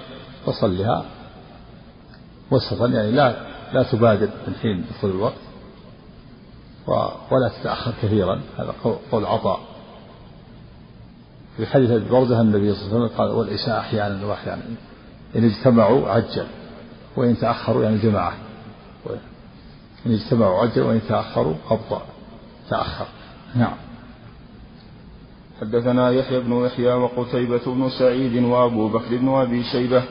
[0.45, 1.05] فصلها
[2.51, 3.35] وسطا يعني لا
[3.73, 5.33] لا تبادر من حين دخول الوقت
[7.31, 8.41] ولا تتأخر كثيرا.
[8.57, 8.73] هذا
[9.11, 9.59] قول عطاء.
[11.57, 14.61] في حديث برزة النبي صلى الله عليه وسلم قال والعشاء أحيانا وأحيانا.
[15.35, 16.47] إن اجتمعوا عجل
[17.15, 18.33] وإن تأخروا يعني جماعة.
[20.05, 22.01] إن اجتمعوا عجل وإن تأخروا أبطأ.
[22.69, 23.05] تأخر.
[23.55, 23.75] نعم.
[25.61, 30.03] حدثنا يحيى بن يحيى وقتيبة بن سعيد وأبو بكر بن أبي شيبة.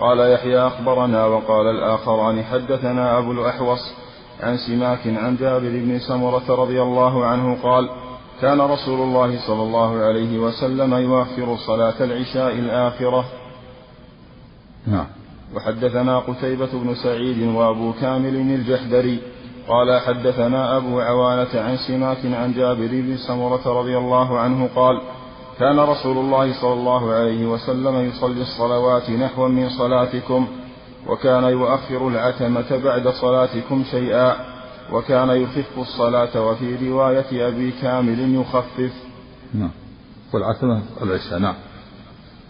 [0.00, 3.92] قال يحيى أخبرنا وقال الآخران حدثنا أبو الأحوص
[4.40, 7.88] عن سماك عن جابر بن سمرة رضي الله عنه قال
[8.40, 13.24] كان رسول الله صلى الله عليه وسلم يؤخر صلاة العشاء الآخرة.
[14.86, 15.06] نعم.
[15.54, 19.18] وحدثنا قتيبة بن سعيد وأبو كامل الجحدري.
[19.68, 25.00] قال حدثنا أبو عوانة عن سماك عن جابر بن سمرة رضي الله عنه قال
[25.58, 30.48] كان رسول الله صلى الله عليه وسلم يصلي الصلوات نحوا من صلاتكم
[31.06, 34.36] وكان يؤخر العتمة بعد صلاتكم شيئا
[34.92, 38.92] وكان يخف الصلاة وفي رواية أبي كامل يخفف.
[39.54, 39.70] نعم.
[40.32, 41.54] والعتمة العشاء نعم.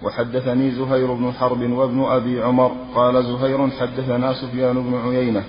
[0.02, 5.44] وحدثني زهير بن حرب وابن أبي عمر قال زهير حدثنا سفيان بن عيينة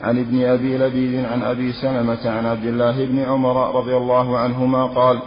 [0.00, 4.86] عن ابن أبي لبيد عن أبي سلمة عن عبد الله بن عمر رضي الله عنهما
[4.86, 5.22] قال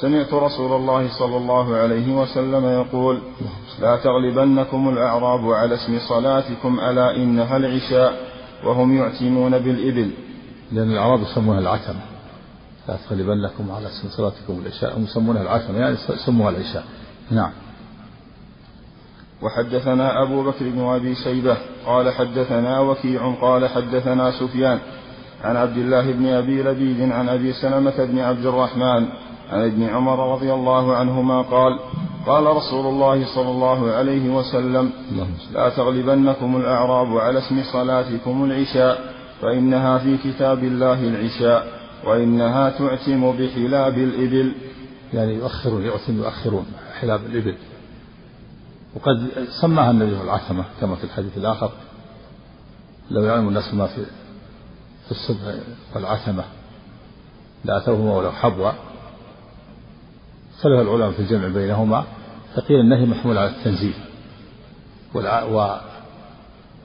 [0.00, 3.18] سمعت رسول الله صلى الله عليه وسلم يقول
[3.80, 8.12] لا تغلبنكم الأعراب على اسم صلاتكم ألا إنها العشاء
[8.64, 10.10] وهم يعتمون بالإبل.
[10.72, 12.00] لأن الأعراب يسمونها العتمة
[12.88, 16.84] لا تغلبنكم على اسم صلاتكم العشاء هم يسمونها العتمة يعني يسموها العشاء.
[17.30, 17.50] نعم.
[19.42, 24.78] وحدثنا أبو بكر بن أبي شيبة قال حدثنا وكيع قال حدثنا سفيان
[25.44, 29.08] عن عبد الله بن أبي لبيد عن أبي سلمة بن عبد الرحمن
[29.50, 31.78] عن ابن عمر رضي الله عنهما قال
[32.26, 34.90] قال رسول الله صلى الله عليه وسلم
[35.52, 41.66] لا تغلبنكم الأعراب على اسم صلاتكم العشاء فإنها في كتاب الله العشاء
[42.04, 44.52] وإنها تعتم بحلاب الإبل.
[45.14, 46.66] يعني يؤخرون يعتم يؤخرون
[47.00, 47.54] حلاب الإبل.
[48.94, 49.30] وقد
[49.60, 51.72] سماها النبي العتمة كما في الحديث الآخر.
[53.10, 54.04] لو يعلم الناس ما في
[55.04, 55.54] في الصبح
[55.94, 56.44] والعتمة
[57.64, 58.70] لأتوهما ولو حبوا.
[60.54, 62.04] اختلف العلماء في الجمع بينهما
[62.54, 63.94] فقيل النهي محمول على التنزيل.
[65.14, 65.76] و...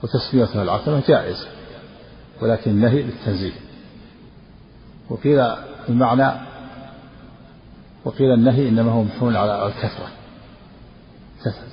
[0.02, 1.46] وتسميتها العتمة جائز
[2.42, 3.52] ولكن النهي للتنزيل
[5.10, 5.40] وقيل
[5.88, 6.40] المعنى
[8.04, 10.08] وقيل النهي إنما هو محمول على الكثرة.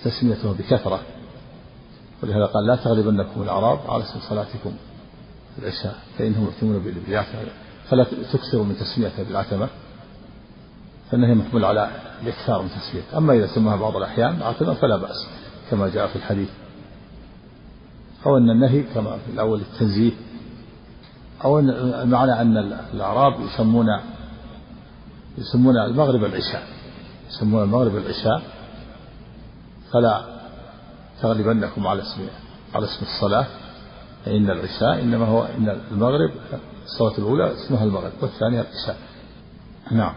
[0.03, 0.99] تسميته بكثرة.
[2.23, 4.73] ولهذا قال لا تغلبنكم الأعراب على صلاتكم
[5.59, 7.23] العشاء فإنهم يؤتمون بالإبل
[7.89, 8.03] فلا
[8.33, 9.67] تكثروا من تسميتها بالعتمة
[11.11, 11.91] فإنه محمول على
[12.23, 13.17] الإكثار من تسميته.
[13.17, 15.27] أما إذا سماها بعض الأحيان عتمة فلا بأس
[15.71, 16.49] كما جاء في الحديث.
[18.25, 20.11] أو أن النهي كما في الأول التنزيه
[21.43, 22.57] أو أن المعنى أن
[22.93, 23.87] الأعراب يسمون
[25.37, 26.63] يسمون المغرب العشاء
[27.29, 28.41] يسمون المغرب العشاء
[29.93, 30.21] فلا
[31.21, 32.21] تغلبنكم على اسم
[32.75, 33.45] على اسم الصلاة
[34.25, 36.31] فإن العشاء إنما هو إن المغرب
[36.85, 38.97] الصلاة الأولى اسمها المغرب والثانية العشاء.
[39.91, 40.13] نعم.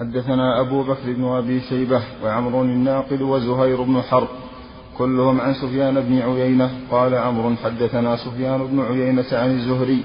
[0.00, 4.28] حدثنا أبو بكر بن أبي شيبة وعمر الناقد وزهير بن حرب
[4.98, 10.04] كلهم عن سفيان بن عيينة قال عمرو حدثنا سفيان بن عيينة عن الزهري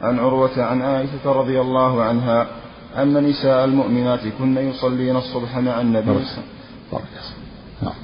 [0.00, 2.46] عن عروة عن عائشة رضي الله عنها
[2.96, 6.44] أن نساء المؤمنات كن يصلين الصبح مع النبي صلى
[6.92, 7.35] الله عليه وسلم.
[7.82, 7.94] نعم